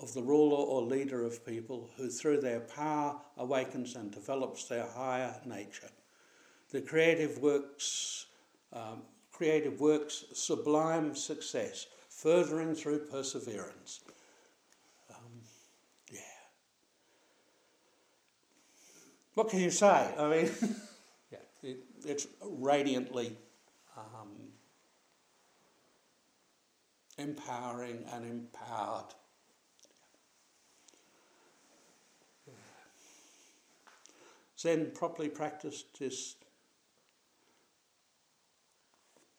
of 0.00 0.12
the 0.14 0.22
ruler 0.22 0.56
or 0.56 0.82
leader 0.82 1.24
of 1.24 1.44
people, 1.44 1.90
who 1.96 2.08
through 2.08 2.40
their 2.40 2.60
power 2.60 3.16
awakens 3.36 3.96
and 3.96 4.10
develops 4.10 4.64
their 4.64 4.86
higher 4.86 5.34
nature. 5.44 5.90
The 6.70 6.80
creative 6.80 7.38
works, 7.38 8.26
um, 8.72 9.02
creative 9.32 9.80
works 9.80 10.24
sublime 10.32 11.14
success 11.14 11.86
furthering 12.08 12.74
through 12.74 12.98
perseverance. 13.06 14.00
Um, 15.10 15.40
yeah. 16.12 16.20
What 19.34 19.48
can 19.48 19.60
you 19.60 19.70
say? 19.70 20.14
I 20.18 20.28
mean, 20.28 20.50
yeah, 21.32 21.38
it, 21.62 21.78
it's 22.04 22.26
radiantly 22.42 23.36
um, 23.96 24.28
empowering 27.18 28.04
and 28.12 28.24
empowered. 28.24 29.14
Zen 34.60 34.90
properly 34.92 35.30
practiced 35.30 36.02
is 36.02 36.36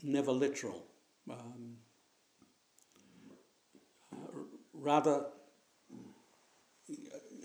never 0.01 0.31
literal. 0.31 0.83
Um, 1.29 1.77
rather, 4.73 5.25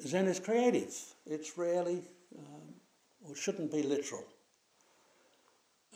Zen 0.07 0.27
is 0.27 0.41
creative. 0.41 0.95
It's 1.27 1.59
rarely, 1.59 2.03
um, 2.39 2.75
or 3.21 3.37
shouldn't 3.37 3.71
be 3.71 3.83
literal. 3.83 4.25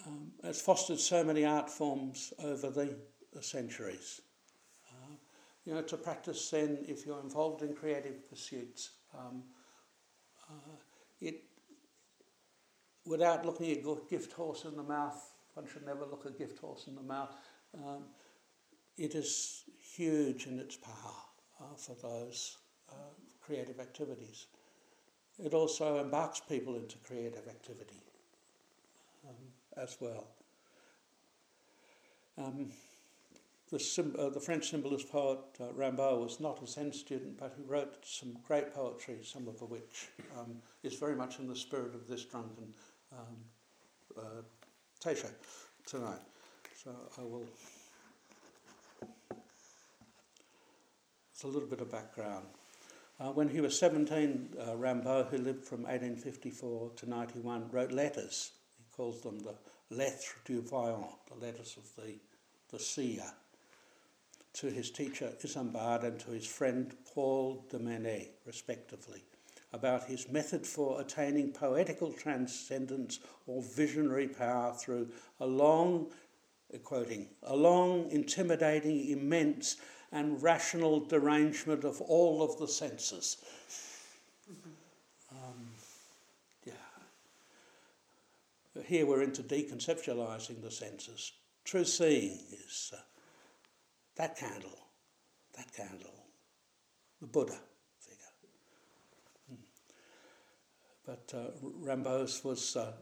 Um, 0.06 0.32
it's 0.44 0.60
fostered 0.60 1.00
so 1.00 1.24
many 1.24 1.46
art 1.46 1.70
forms 1.70 2.34
over 2.42 2.68
the, 2.68 2.94
the 3.32 3.42
centuries. 3.42 4.20
Uh, 4.90 5.14
you 5.64 5.72
know, 5.72 5.82
to 5.82 5.96
practice 5.96 6.50
Zen, 6.50 6.84
if 6.86 7.06
you're 7.06 7.20
involved 7.20 7.62
in 7.62 7.74
creative 7.74 8.28
pursuits, 8.28 8.90
um, 9.18 9.44
uh, 10.50 10.76
it, 11.20 11.44
without 13.10 13.44
looking 13.44 13.72
a 13.72 14.08
gift 14.08 14.32
horse 14.32 14.64
in 14.64 14.76
the 14.76 14.82
mouth, 14.82 15.34
one 15.54 15.66
should 15.66 15.84
never 15.84 16.06
look 16.06 16.24
a 16.26 16.30
gift 16.30 16.60
horse 16.60 16.86
in 16.86 16.94
the 16.94 17.02
mouth. 17.02 17.30
Um, 17.74 18.04
it 18.96 19.16
is 19.16 19.64
huge 19.96 20.46
in 20.46 20.60
its 20.60 20.76
power 20.76 21.16
uh, 21.60 21.74
for 21.76 21.96
those 22.00 22.58
uh, 22.88 22.94
creative 23.44 23.80
activities. 23.80 24.46
It 25.44 25.54
also 25.54 25.98
embarks 25.98 26.40
people 26.40 26.76
into 26.76 26.98
creative 26.98 27.48
activity 27.48 28.00
um, 29.28 29.34
as 29.76 29.96
well. 30.00 30.28
Um, 32.38 32.70
the, 33.70 33.80
sim- 33.80 34.16
uh, 34.18 34.30
the, 34.30 34.40
French 34.40 34.70
symbolist 34.70 35.10
poet 35.10 35.38
uh, 35.60 35.72
Rimbaud 35.72 36.20
was 36.20 36.40
not 36.40 36.62
a 36.62 36.66
Zen 36.66 36.92
student, 36.92 37.38
but 37.38 37.54
he 37.56 37.62
wrote 37.64 38.04
some 38.04 38.36
great 38.46 38.74
poetry, 38.74 39.18
some 39.22 39.48
of 39.48 39.60
which 39.62 40.08
um, 40.38 40.56
is 40.82 40.94
very 40.94 41.14
much 41.14 41.38
in 41.38 41.48
the 41.48 41.56
spirit 41.56 41.94
of 41.94 42.06
this 42.06 42.24
drunken 42.24 42.74
um, 43.12 43.36
uh, 44.18 44.42
Teisho 45.02 45.30
tonight. 45.86 46.20
So 46.82 46.90
I 47.18 47.22
will 47.22 47.46
It's 51.40 51.44
a 51.46 51.48
little 51.48 51.70
bit 51.70 51.80
of 51.80 51.90
background. 51.90 52.44
Uh, 53.18 53.30
when 53.30 53.48
he 53.48 53.62
was 53.62 53.78
17, 53.78 54.56
uh, 54.60 54.74
who 54.74 55.38
lived 55.38 55.64
from 55.64 55.84
1854 55.84 56.90
to 56.96 57.08
91, 57.08 57.70
wrote 57.70 57.92
letters. 57.92 58.50
He 58.76 58.84
calls 58.94 59.22
them 59.22 59.38
the 59.38 59.54
Lettres 59.88 60.34
du 60.44 60.60
Voyant, 60.60 61.16
the 61.32 61.42
letters 61.42 61.78
of 61.78 61.84
the, 61.96 62.16
the 62.70 62.78
seer, 62.78 63.24
to 64.52 64.66
his 64.66 64.90
teacher 64.90 65.32
Izambard 65.42 66.04
and 66.04 66.20
to 66.20 66.30
his 66.30 66.46
friend 66.46 66.94
Paul 67.14 67.64
Demeny, 67.72 68.28
respectively, 68.44 69.22
about 69.72 70.04
his 70.04 70.28
method 70.28 70.66
for 70.66 71.00
attaining 71.00 71.52
poetical 71.52 72.12
transcendence 72.12 73.20
or 73.46 73.62
visionary 73.62 74.28
power 74.28 74.72
through 74.74 75.08
a 75.40 75.46
long, 75.46 76.08
quoting, 76.82 77.28
a 77.44 77.54
long, 77.54 78.10
intimidating, 78.10 79.08
immense, 79.08 79.76
and 80.12 80.42
rational 80.42 81.00
derangement 81.00 81.84
of 81.84 82.00
all 82.00 82.42
of 82.42 82.58
the 82.58 82.66
senses. 82.66 83.36
Um, 85.30 85.66
yeah. 86.66 86.72
Here 88.84 89.06
we're 89.06 89.22
into 89.22 89.42
deconceptualizing 89.42 90.60
the 90.62 90.70
senses. 90.70 91.32
True 91.64 91.84
seeing 91.84 92.40
is 92.66 92.92
uh, 92.92 92.98
that 94.16 94.36
candle, 94.36 94.78
that 95.56 95.72
candle, 95.72 96.10
the 97.20 97.26
Buddha 97.28 97.58
figure. 98.00 98.24
Hmm. 99.48 99.56
But 101.10 101.34
uh, 101.36 101.50
was 102.44 102.76
uh, 102.76 102.92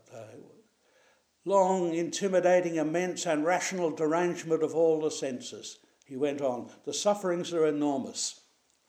long, 1.45 1.95
intimidating, 1.95 2.77
immense, 2.77 3.27
and 3.27 3.45
rational 3.45 3.91
derangement 3.91 4.63
of 4.63 4.75
all 4.75 5.03
the 5.03 5.11
senses. 5.11 5.79
He 6.07 6.17
went 6.17 6.41
on, 6.41 6.71
the 6.87 6.95
sufferings 6.95 7.53
are 7.53 7.67
enormous. 7.67 8.41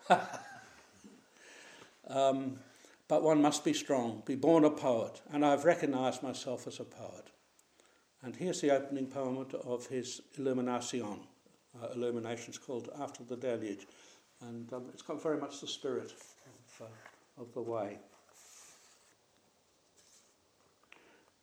um, 2.07 2.59
but 3.09 3.21
one 3.21 3.41
must 3.41 3.65
be 3.65 3.73
strong, 3.73 4.23
be 4.25 4.35
born 4.35 4.63
a 4.63 4.69
poet, 4.69 5.19
and 5.33 5.45
I've 5.45 5.65
recognized 5.65 6.23
myself 6.23 6.65
as 6.65 6.79
a 6.79 6.85
poet. 6.85 7.29
And 8.23 8.37
here's 8.37 8.61
the 8.61 8.71
opening 8.71 9.07
poem 9.07 9.45
of 9.65 9.87
his 9.87 10.21
Illumination. 10.37 11.19
Uh, 11.83 11.87
illuminations 11.93 12.57
called 12.57 12.89
After 12.97 13.25
the 13.25 13.35
Deluge. 13.35 13.85
And 14.47 14.71
um, 14.71 14.85
it's 14.93 15.01
got 15.01 15.21
very 15.21 15.37
much 15.37 15.59
the 15.59 15.67
spirit 15.67 16.13
of, 16.79 16.87
uh, 16.87 17.41
of 17.41 17.53
the 17.53 17.61
way. 17.61 17.99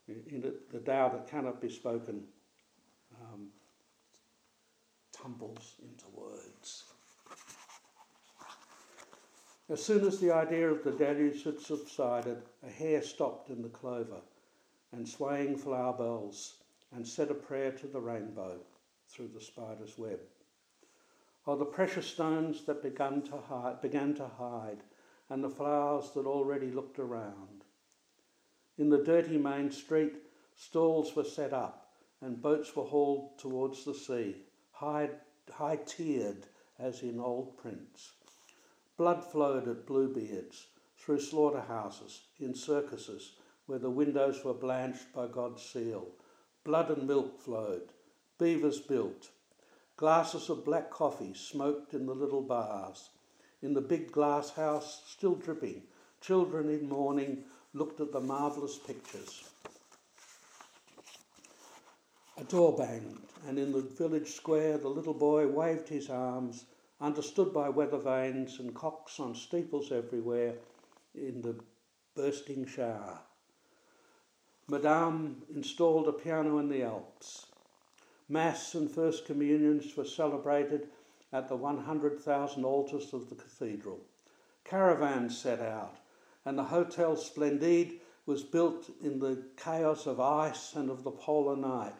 In 0.09 0.41
the, 0.73 0.79
Tao 0.79 1.09
that 1.09 1.29
cannot 1.29 1.61
be 1.61 1.69
spoken, 1.69 2.23
um, 3.21 3.49
tumbles 5.13 5.75
into 5.83 6.05
words. 6.15 6.85
As 9.69 9.83
soon 9.83 10.07
as 10.07 10.21
the 10.21 10.31
idea 10.31 10.71
of 10.71 10.85
the 10.85 10.93
deluge 10.93 11.43
had 11.43 11.59
subsided, 11.59 12.43
a 12.65 12.71
hare 12.71 13.03
stopped 13.03 13.51
in 13.51 13.63
the 13.63 13.69
clover, 13.69 14.21
and 14.93 15.09
swaying 15.09 15.57
flower 15.57 15.93
bells 15.93 16.59
and 16.95 17.07
said 17.07 17.31
a 17.31 17.35
prayer 17.35 17.73
to 17.73 17.89
the 17.89 18.01
rainbow 18.01 18.61
through 19.09 19.29
the 19.35 19.41
spider's 19.41 19.99
web. 19.99 20.21
Oh, 21.49 21.57
the 21.57 21.65
precious 21.65 22.07
stones 22.07 22.65
that 22.67 22.83
began 22.83 23.23
to 23.23 23.39
hide, 23.39 23.81
began 23.81 24.15
to 24.15 24.29
hide, 24.39 24.85
and 25.31 25.43
the 25.43 25.51
flowers 25.51 26.11
that 26.13 26.27
already 26.27 26.71
looked 26.71 27.01
around. 27.01 27.56
In 28.79 28.91
the 28.91 29.03
dirty 29.03 29.39
main 29.39 29.70
street, 29.70 30.16
stalls 30.55 31.16
were 31.16 31.24
set 31.24 31.53
up, 31.53 31.95
and 32.20 32.43
boats 32.43 32.77
were 32.77 32.85
hauled 32.85 33.39
towards 33.39 33.85
the 33.85 33.95
sea, 33.95 34.37
high, 34.72 35.11
high 35.51 35.77
tiered 35.77 36.47
as 36.79 37.03
in 37.03 37.18
old 37.18 37.57
prints. 37.57 38.12
Blood 38.97 39.24
flowed 39.24 39.68
at 39.68 39.87
Bluebeard's, 39.87 40.66
through 40.99 41.20
slaughterhouses, 41.20 42.22
in 42.39 42.55
circuses, 42.55 43.33
where 43.66 43.79
the 43.79 43.91
windows 43.91 44.45
were 44.45 44.55
blanched 44.55 45.12
by 45.12 45.27
God's 45.27 45.62
seal. 45.62 46.09
Blood 46.64 46.91
and 46.91 47.07
milk 47.07 47.41
flowed. 47.41 47.93
Beavers 48.39 48.81
built. 48.81 49.31
Glasses 49.97 50.51
of 50.51 50.64
black 50.64 50.91
coffee 50.91 51.33
smoked 51.33 51.95
in 51.95 52.07
the 52.07 52.14
little 52.14 52.43
bars. 52.43 53.11
In 53.62 53.72
the 53.72 53.81
big 53.81 54.12
glass 54.12 54.51
house, 54.51 55.03
still 55.07 55.35
dripping, 55.35 55.83
children 56.20 56.68
in 56.68 56.89
mourning 56.89 57.45
looked 57.77 58.01
at 58.01 58.11
the 58.11 58.20
marvellous 58.20 58.79
pictures. 58.79 59.45
A 62.39 62.45
door 62.45 62.74
banged, 62.77 63.20
and 63.47 63.59
in 63.59 63.72
the 63.72 63.83
village 63.83 64.33
square 64.33 64.79
the 64.79 64.89
little 64.89 65.14
boy 65.14 65.47
waved 65.47 65.89
his 65.89 66.09
arms, 66.09 66.64
understood 67.01 67.53
by 67.53 67.68
weather 67.68 67.99
vanes 67.99 68.59
and 68.59 68.74
cocks 68.74 69.20
on 69.20 69.35
steeples 69.35 69.93
everywhere, 69.93 70.55
in 71.14 71.43
the 71.43 71.55
bursting 72.14 72.66
shower. 72.66 73.18
Madame 74.68 75.43
installed 75.55 76.09
a 76.09 76.12
piano 76.12 76.59
in 76.59 76.68
the 76.68 76.83
Alps. 76.83 77.47
Mass 78.29 78.74
and 78.74 78.91
First 78.91 79.27
Communions 79.27 79.97
were 79.97 80.05
celebrated 80.05 80.89
at 81.33 81.49
the 81.49 81.57
100,000 81.57 82.64
altars 82.64 83.12
of 83.12 83.29
the 83.29 83.35
cathedral. 83.35 84.01
Caravans 84.64 85.39
set 85.39 85.61
out, 85.61 85.99
and 86.47 86.57
the 86.57 86.65
Hotel 86.65 87.17
Splendide 87.17 87.99
was 88.25 88.45
built 88.45 88.89
in 89.03 89.19
the 89.19 89.43
chaos 89.57 90.07
of 90.07 90.21
ice 90.21 90.75
and 90.75 90.89
of 90.89 91.03
the 91.03 91.11
polar 91.11 91.57
night. 91.57 91.97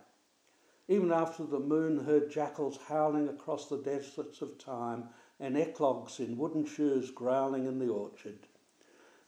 Even 0.87 1.13
after 1.13 1.43
the 1.43 1.59
moon 1.59 2.05
heard 2.05 2.31
jackals 2.31 2.79
howling 2.87 3.29
across 3.29 3.69
the 3.69 3.83
deserts 3.83 4.41
of 4.43 4.57
time 4.57 5.09
and 5.41 5.59
eclogues 5.59 6.21
in 6.21 6.39
wooden 6.39 6.65
shoes 6.65 7.11
growling 7.11 7.67
in 7.67 7.81
the 7.81 7.89
orchard. 7.89 8.47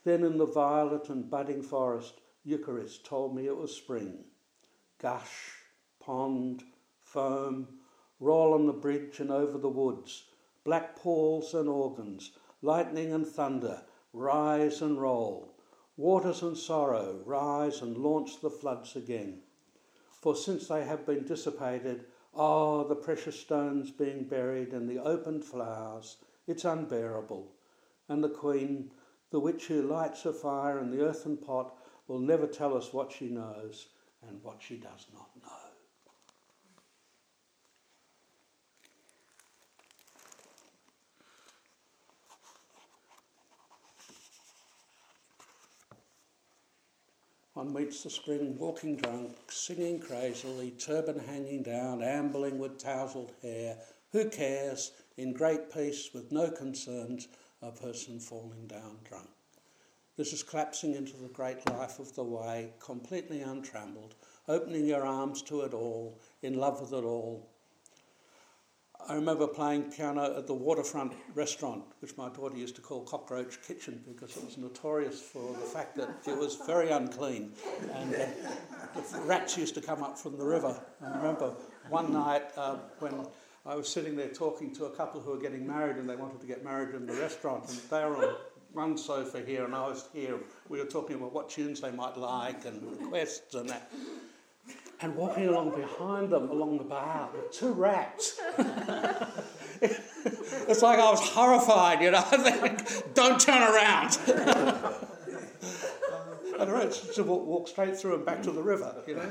Then 0.05 0.23
in 0.23 0.39
the 0.39 0.47
violet 0.47 1.09
and 1.09 1.29
budding 1.29 1.63
forest, 1.63 2.21
Eucharis 2.47 3.03
told 3.03 3.35
me 3.35 3.47
it 3.47 3.57
was 3.57 3.75
spring. 3.75 4.25
Gush, 5.01 5.57
pond, 5.99 6.63
foam, 7.01 7.67
roll 8.21 8.55
on 8.55 8.67
the 8.67 8.73
bridge 8.73 9.19
and 9.19 9.33
over 9.33 9.59
the 9.59 9.69
woods, 9.69 10.29
black 10.63 10.95
pools 10.95 11.55
and 11.55 11.69
organs, 11.69 12.31
lightning 12.63 13.13
and 13.13 13.27
thunder, 13.27 13.83
rise 14.13 14.83
and 14.83 15.01
roll. 15.01 15.55
Waters 15.97 16.43
and 16.43 16.57
sorrow, 16.57 17.21
rise 17.25 17.83
and 17.83 17.99
launch 17.99 18.41
the 18.41 18.51
floods 18.51 18.95
again. 18.97 19.41
For 20.21 20.35
since 20.35 20.69
they 20.69 20.85
have 20.85 21.07
been 21.07 21.25
dissipated, 21.25 22.07
ah, 22.35 22.85
the 22.85 22.95
precious 22.95 23.39
stones 23.39 23.91
being 23.91 24.25
buried 24.25 24.73
and 24.73 24.89
the 24.89 24.99
opened 24.99 25.45
flowers, 25.45 26.17
it's 26.47 26.65
unbearable. 26.65 27.53
And 28.09 28.23
the 28.23 28.29
Queen, 28.29 28.91
the 29.31 29.41
witch 29.41 29.67
who 29.67 29.83
lights 29.83 30.25
a 30.25 30.33
fire 30.33 30.79
in 30.79 30.91
the 30.91 31.03
earthen 31.03 31.37
pot, 31.37 31.77
will 32.07 32.19
never 32.19 32.47
tell 32.47 32.77
us 32.77 32.93
what 32.93 33.13
she 33.13 33.29
knows 33.29 33.89
and 34.27 34.43
what 34.43 34.63
she 34.63 34.77
does 34.77 35.07
not 35.13 35.31
know. 35.43 35.68
One 47.59 47.73
meets 47.73 48.05
the 48.05 48.11
spring 48.11 48.57
walking 48.57 48.95
drunk, 48.95 49.37
singing 49.51 49.99
crazily, 49.99 50.71
turban 50.71 51.19
hanging 51.19 51.65
down, 51.65 52.05
ambling 52.05 52.57
with 52.57 52.79
tousled 52.79 53.33
hair. 53.43 53.79
Who 54.13 54.31
cares? 54.31 54.93
In 55.17 55.33
great 55.33 55.69
peace, 55.75 56.15
with 56.15 56.31
no 56.31 56.53
concerns, 56.53 57.27
a 57.61 57.73
person 57.73 58.21
falling 58.21 58.69
down 58.69 58.99
drunk. 59.03 59.31
This 60.17 60.33
is 60.33 60.45
collapsing 60.45 60.95
into 60.95 61.17
the 61.17 61.27
great 61.27 61.69
life 61.69 61.99
of 61.99 62.15
the 62.15 62.23
way, 62.23 62.75
completely 62.79 63.41
untrammeled, 63.41 64.15
opening 64.47 64.87
your 64.87 65.05
arms 65.05 65.43
to 65.43 65.63
it 65.63 65.75
all, 65.75 66.21
in 66.43 66.55
love 66.55 66.81
with 66.81 66.93
it 66.93 67.05
all. 67.05 67.51
I 69.07 69.15
remember 69.15 69.47
playing 69.47 69.85
piano 69.85 70.37
at 70.37 70.47
the 70.47 70.55
waterfront 70.55 71.15
restaurant, 71.35 71.83
which 72.01 72.17
my 72.19 72.29
daughter 72.29 72.57
used 72.57 72.77
to 72.77 72.83
call 72.83 73.05
Cockroach 73.05 73.63
Kitchen 73.63 74.03
because 74.07 74.37
it 74.37 74.45
was 74.45 74.59
notorious 74.59 75.21
for 75.21 75.53
the 75.53 75.61
fact 75.61 75.97
that 75.97 76.11
it 76.27 76.37
was 76.37 76.57
very 76.67 76.91
unclean 76.91 77.53
and 77.95 78.15
uh, 78.15 78.27
the 79.13 79.21
rats 79.21 79.57
used 79.57 79.75
to 79.77 79.81
come 79.81 80.03
up 80.03 80.19
from 80.19 80.37
the 80.37 80.45
river. 80.45 80.79
I 81.03 81.17
remember 81.17 81.55
one 81.89 82.13
night 82.13 82.51
uh, 82.57 82.77
when 82.99 83.27
I 83.65 83.75
was 83.77 83.89
sitting 83.89 84.15
there 84.15 84.29
talking 84.29 84.75
to 84.75 84.85
a 84.87 84.91
couple 84.91 85.23
who 85.23 85.31
were 85.31 85.41
getting 85.41 85.67
married 85.67 85.97
and 85.97 86.09
they 86.09 86.17
wanted 86.17 86.41
to 86.43 86.47
get 86.47 86.63
married 86.63 86.95
in 86.95 87.07
the 87.07 87.15
restaurant 87.15 87.67
and 87.71 87.79
they 87.91 88.05
were 88.05 88.29
on 88.29 88.35
one 88.73 88.99
sofa 88.99 89.41
here 89.41 89.65
and 89.65 89.75
I 89.75 89.89
was 89.89 90.09
here. 90.13 90.39
We 90.69 90.81
were 90.81 90.87
talking 90.87 91.17
about 91.17 91.33
what 91.33 91.49
tunes 91.49 91.81
they 91.81 91.93
might 91.93 92.19
like 92.19 92.67
and 92.67 92.83
requests 93.01 93.55
and 93.55 93.71
that. 93.71 93.91
And 95.01 95.15
walking 95.15 95.47
along 95.47 95.77
behind 95.77 96.31
them 96.31 96.51
along 96.51 96.79
the 96.79 96.85
bar 96.85 97.31
were 97.33 97.43
two 97.53 97.73
rats. 97.73 98.41
it's 99.81 100.83
like 100.83 100.99
I 100.99 101.11
was 101.11 101.21
horrified, 101.21 102.03
you 102.03 102.11
know. 102.11 102.21
think, 102.23 103.15
don't 103.15 103.41
turn 103.41 103.63
around. 103.63 104.19
and 106.59 106.69
the 106.69 106.73
rats 106.73 107.01
just 107.01 107.21
walk, 107.21 107.47
walk 107.47 107.69
straight 107.69 107.97
through 107.97 108.17
and 108.17 108.27
back 108.27 108.43
to 108.43 108.51
the 108.51 108.61
river, 108.61 108.93
you 109.07 109.15
know. 109.15 109.31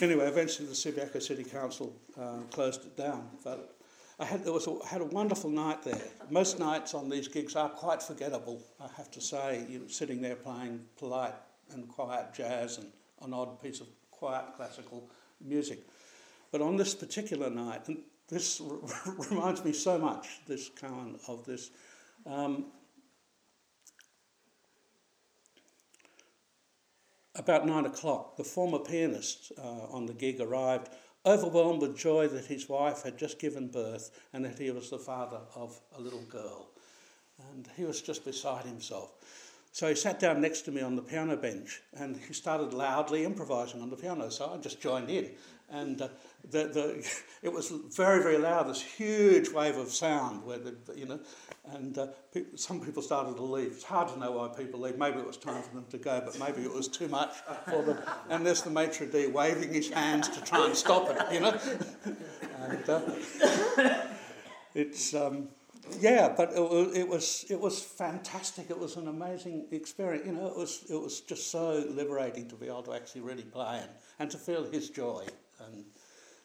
anyway, 0.00 0.26
eventually 0.28 0.68
the 0.68 0.74
Subiaco 0.74 1.20
City 1.20 1.42
Council 1.42 1.92
uh, 2.20 2.38
closed 2.52 2.84
it 2.86 2.96
down. 2.96 3.28
But 3.42 3.76
I 4.20 4.24
had, 4.24 4.44
there 4.44 4.52
was 4.52 4.68
a, 4.68 4.76
had 4.86 5.00
a 5.00 5.06
wonderful 5.06 5.50
night 5.50 5.82
there. 5.82 6.00
Most 6.30 6.60
nights 6.60 6.94
on 6.94 7.10
these 7.10 7.26
gigs 7.26 7.56
are 7.56 7.68
quite 7.68 8.00
forgettable, 8.00 8.62
I 8.80 8.86
have 8.96 9.10
to 9.10 9.20
say. 9.20 9.66
You 9.68 9.80
know, 9.80 9.88
sitting 9.88 10.22
there 10.22 10.36
playing 10.36 10.84
polite 10.96 11.34
and 11.72 11.88
quiet 11.88 12.32
jazz 12.32 12.78
and 12.78 12.92
an 13.22 13.34
odd 13.34 13.60
piece 13.60 13.80
of 13.80 13.88
quiet 14.18 14.44
classical 14.56 15.08
music. 15.40 15.80
But 16.52 16.60
on 16.60 16.76
this 16.76 16.94
particular 16.94 17.50
night, 17.50 17.88
and 17.88 17.98
this 18.28 18.60
reminds 19.30 19.64
me 19.64 19.72
so 19.72 19.98
much, 19.98 20.40
this 20.46 20.68
kind 20.68 21.18
of 21.28 21.44
this. 21.44 21.70
Um, 22.24 22.66
about 27.34 27.66
nine 27.66 27.84
o'clock, 27.84 28.36
the 28.36 28.44
former 28.44 28.78
pianist 28.78 29.52
uh, 29.58 29.86
on 29.90 30.06
the 30.06 30.14
gig 30.14 30.40
arrived 30.40 30.88
overwhelmed 31.26 31.82
with 31.82 31.98
joy 31.98 32.28
that 32.28 32.46
his 32.46 32.68
wife 32.68 33.02
had 33.02 33.18
just 33.18 33.40
given 33.40 33.66
birth 33.66 34.10
and 34.32 34.44
that 34.44 34.58
he 34.58 34.70
was 34.70 34.90
the 34.90 34.98
father 34.98 35.40
of 35.56 35.78
a 35.98 36.00
little 36.00 36.22
girl. 36.22 36.70
And 37.50 37.68
he 37.76 37.84
was 37.84 38.00
just 38.00 38.24
beside 38.24 38.64
himself. 38.64 39.14
So 39.76 39.86
he 39.90 39.94
sat 39.94 40.18
down 40.18 40.40
next 40.40 40.62
to 40.62 40.72
me 40.72 40.80
on 40.80 40.96
the 40.96 41.02
piano 41.02 41.36
bench 41.36 41.82
and 41.92 42.16
he 42.16 42.32
started 42.32 42.72
loudly 42.72 43.26
improvising 43.26 43.82
on 43.82 43.90
the 43.90 43.96
piano. 43.96 44.30
So 44.30 44.50
I 44.54 44.56
just 44.56 44.80
joined 44.80 45.10
in. 45.10 45.32
And 45.68 46.00
uh, 46.00 46.08
the, 46.50 46.64
the, 46.68 47.18
it 47.42 47.52
was 47.52 47.70
very, 47.94 48.22
very 48.22 48.38
loud, 48.38 48.70
this 48.70 48.80
huge 48.80 49.50
wave 49.50 49.76
of 49.76 49.90
sound 49.90 50.46
where, 50.46 50.56
the, 50.56 50.76
you 50.96 51.04
know, 51.04 51.20
and 51.74 51.98
uh, 51.98 52.06
some 52.54 52.80
people 52.80 53.02
started 53.02 53.36
to 53.36 53.42
leave. 53.42 53.72
It's 53.72 53.84
hard 53.84 54.08
to 54.08 54.18
know 54.18 54.32
why 54.32 54.48
people 54.48 54.80
leave. 54.80 54.96
Maybe 54.96 55.18
it 55.18 55.26
was 55.26 55.36
time 55.36 55.62
for 55.62 55.74
them 55.74 55.84
to 55.90 55.98
go, 55.98 56.22
but 56.24 56.38
maybe 56.40 56.62
it 56.62 56.72
was 56.72 56.88
too 56.88 57.08
much 57.08 57.34
for 57.68 57.82
them. 57.82 57.98
And 58.30 58.46
there's 58.46 58.62
the 58.62 58.70
maitre 58.70 59.06
d' 59.06 59.30
waving 59.30 59.74
his 59.74 59.90
hands 59.90 60.30
to 60.30 60.40
try 60.42 60.64
and 60.64 60.74
stop 60.74 61.10
it, 61.10 61.34
you 61.34 61.40
know. 61.40 61.60
and 62.62 62.88
uh, 62.88 63.00
it's 64.74 65.14
um, 65.14 65.48
yeah, 66.00 66.32
but 66.36 66.52
it, 66.52 66.96
it, 66.96 67.08
was 67.08 67.44
it 67.48 67.60
was 67.60 67.82
fantastic. 67.82 68.70
It 68.70 68.78
was 68.78 68.96
an 68.96 69.08
amazing 69.08 69.66
experience. 69.70 70.26
You 70.26 70.32
know, 70.32 70.46
it 70.46 70.56
was 70.56 70.84
it 70.88 71.00
was 71.00 71.20
just 71.20 71.50
so 71.50 71.84
liberating 71.90 72.48
to 72.48 72.54
be 72.54 72.66
able 72.66 72.82
to 72.84 72.94
actually 72.94 73.22
really 73.22 73.44
play 73.44 73.80
and, 73.82 73.90
and 74.18 74.30
to 74.30 74.38
feel 74.38 74.64
his 74.64 74.90
joy 74.90 75.24
and 75.64 75.84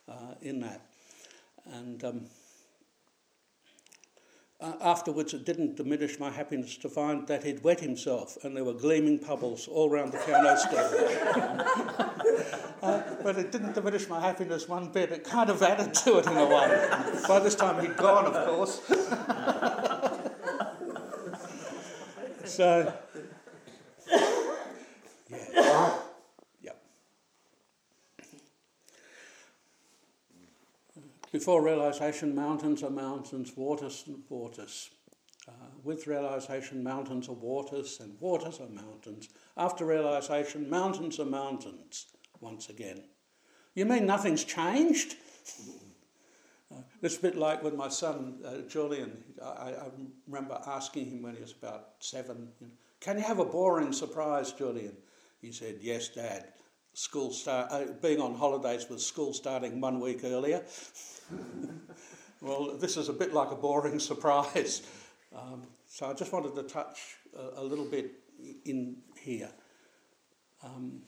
uh, 0.07 0.35
in 0.41 0.59
that. 0.61 0.81
And 1.73 2.03
um, 2.03 2.25
uh, 4.61 4.73
afterwards, 4.81 5.33
it 5.33 5.43
didn't 5.43 5.75
diminish 5.75 6.19
my 6.19 6.29
happiness 6.29 6.77
to 6.77 6.87
find 6.87 7.27
that 7.27 7.43
he'd 7.43 7.63
wet 7.63 7.79
himself 7.79 8.37
and 8.43 8.55
there 8.55 8.63
were 8.63 8.73
gleaming 8.73 9.17
puddles 9.17 9.67
all 9.67 9.89
round 9.89 10.11
the 10.11 10.19
piano 10.19 10.49
uh, 12.83 13.01
but 13.23 13.37
it 13.37 13.51
didn't 13.51 13.73
diminish 13.73 14.07
my 14.07 14.19
happiness 14.19 14.69
one 14.69 14.89
bit. 14.89 15.11
It 15.11 15.23
kind 15.23 15.49
of 15.49 15.63
added 15.63 15.95
to 15.95 16.19
it 16.19 16.27
in 16.27 16.37
a 16.37 16.45
way. 16.45 16.87
By 17.27 17.39
this 17.39 17.55
time, 17.55 17.81
he'd 17.81 17.97
gone, 17.97 18.25
of 18.25 18.35
course. 18.47 18.81
so, 22.45 22.93
Before 31.31 31.63
realization, 31.63 32.35
mountains 32.35 32.83
are 32.83 32.89
mountains, 32.89 33.55
waters 33.55 34.03
and 34.05 34.21
waters. 34.27 34.89
Uh, 35.47 35.51
with 35.83 36.05
realization, 36.05 36.83
mountains 36.83 37.29
are 37.29 37.33
waters 37.33 37.99
and 38.01 38.19
waters 38.19 38.59
are 38.59 38.67
mountains. 38.67 39.29
After 39.55 39.85
realization, 39.85 40.69
mountains 40.69 41.19
are 41.19 41.25
mountains 41.25 42.07
once 42.41 42.69
again. 42.69 43.03
You 43.73 43.85
mean 43.85 44.05
nothing's 44.05 44.43
changed? 44.43 45.15
Uh, 46.73 46.79
it's 47.01 47.17
a 47.17 47.21
bit 47.21 47.35
like 47.35 47.61
with 47.61 47.73
my 47.73 47.89
son 47.89 48.39
uh, 48.45 48.61
Julian. 48.69 49.21
I, 49.43 49.73
I, 49.73 49.89
remember 50.25 50.57
asking 50.65 51.07
him 51.07 51.21
when 51.21 51.35
he 51.35 51.41
was 51.41 51.51
about 51.51 51.95
seven, 51.99 52.47
you 52.61 52.67
know, 52.67 52.73
"Can 53.01 53.17
you 53.17 53.25
have 53.25 53.39
a 53.39 53.43
boring 53.43 53.91
surprise, 53.91 54.53
Julian?" 54.53 54.95
He 55.41 55.51
said, 55.51 55.79
"Yes, 55.81 56.07
Dad." 56.07 56.45
School 56.93 57.31
start 57.31 57.71
uh, 57.71 57.85
being 58.01 58.19
on 58.19 58.35
holidays 58.35 58.87
with 58.89 59.01
school 59.01 59.33
starting 59.33 59.79
one 59.79 59.99
week 59.99 60.21
earlier. 60.23 60.63
well, 62.41 62.75
this 62.77 62.97
is 62.97 63.07
a 63.07 63.13
bit 63.13 63.33
like 63.33 63.51
a 63.51 63.55
boring 63.55 63.99
surprise. 64.11 64.81
Um, 65.33 65.63
so 65.87 66.09
I 66.09 66.13
just 66.13 66.33
wanted 66.33 66.55
to 66.55 66.63
touch 66.63 67.17
a, 67.37 67.61
a 67.61 67.63
little 67.63 67.85
bit 67.85 68.11
in 68.65 68.97
here. 69.19 69.49
Um, 70.63 71.01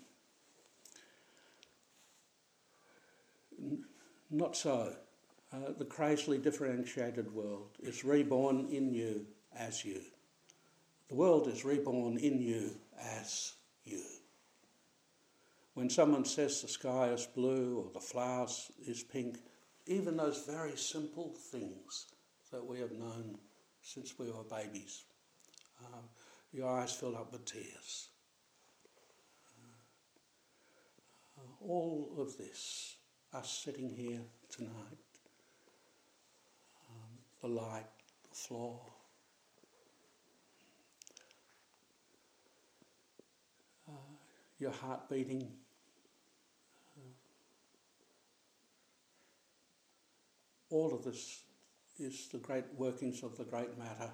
n- 3.59 3.83
not 4.31 4.55
so. 4.55 4.93
Uh, 5.51 5.71
the 5.77 5.85
crazily 5.85 6.37
differentiated 6.37 7.31
world 7.31 7.77
is 7.81 8.03
reborn 8.03 8.67
in 8.71 8.91
you 8.93 9.25
as 9.55 9.85
you. 9.85 10.01
The 11.09 11.15
world 11.15 11.47
is 11.47 11.63
reborn 11.63 12.17
in 12.17 12.41
you 12.41 12.71
as 12.99 13.53
you. 13.83 14.01
When 15.73 15.89
someone 15.89 16.25
says 16.25 16.61
the 16.61 16.67
sky 16.67 17.07
is 17.07 17.25
blue 17.25 17.83
or 17.83 17.91
the 17.93 17.99
flowers 17.99 18.71
is 18.85 19.03
pink, 19.03 19.39
even 19.87 20.17
those 20.17 20.45
very 20.45 20.77
simple 20.77 21.33
things 21.51 22.05
that 22.51 22.63
we 22.65 22.79
have 22.79 22.91
known 22.91 23.37
since 23.81 24.17
we 24.19 24.27
were 24.27 24.43
babies, 24.43 25.05
um, 25.83 26.03
your 26.51 26.69
eyes 26.69 26.93
fill 26.93 27.15
up 27.15 27.31
with 27.31 27.45
tears. 27.45 28.09
Uh, 31.37 31.41
all 31.59 32.11
of 32.19 32.37
this, 32.37 32.97
us 33.33 33.49
sitting 33.65 33.89
here 33.89 34.21
tonight, 34.49 34.99
the 37.41 37.49
light, 37.49 37.85
the 38.29 38.35
floor. 38.35 38.79
Uh, 43.89 43.91
your 44.59 44.71
heart 44.71 45.09
beating. 45.09 45.51
All 50.73 50.91
of 50.91 51.03
this 51.03 51.43
is 51.99 52.27
the 52.29 52.39
great 52.39 52.65
workings 52.75 53.21
of 53.21 53.37
the 53.37 53.43
great 53.43 53.77
matter 53.77 54.09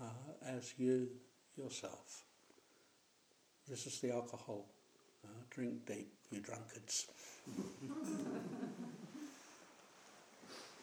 uh, 0.00 0.04
as 0.44 0.74
you 0.76 1.08
yourself. 1.56 2.24
This 3.68 3.86
is 3.86 4.00
the 4.00 4.12
alcohol. 4.12 4.66
Uh, 5.24 5.28
drink 5.48 5.86
deep, 5.86 6.12
you 6.30 6.40
drunkards. 6.40 7.06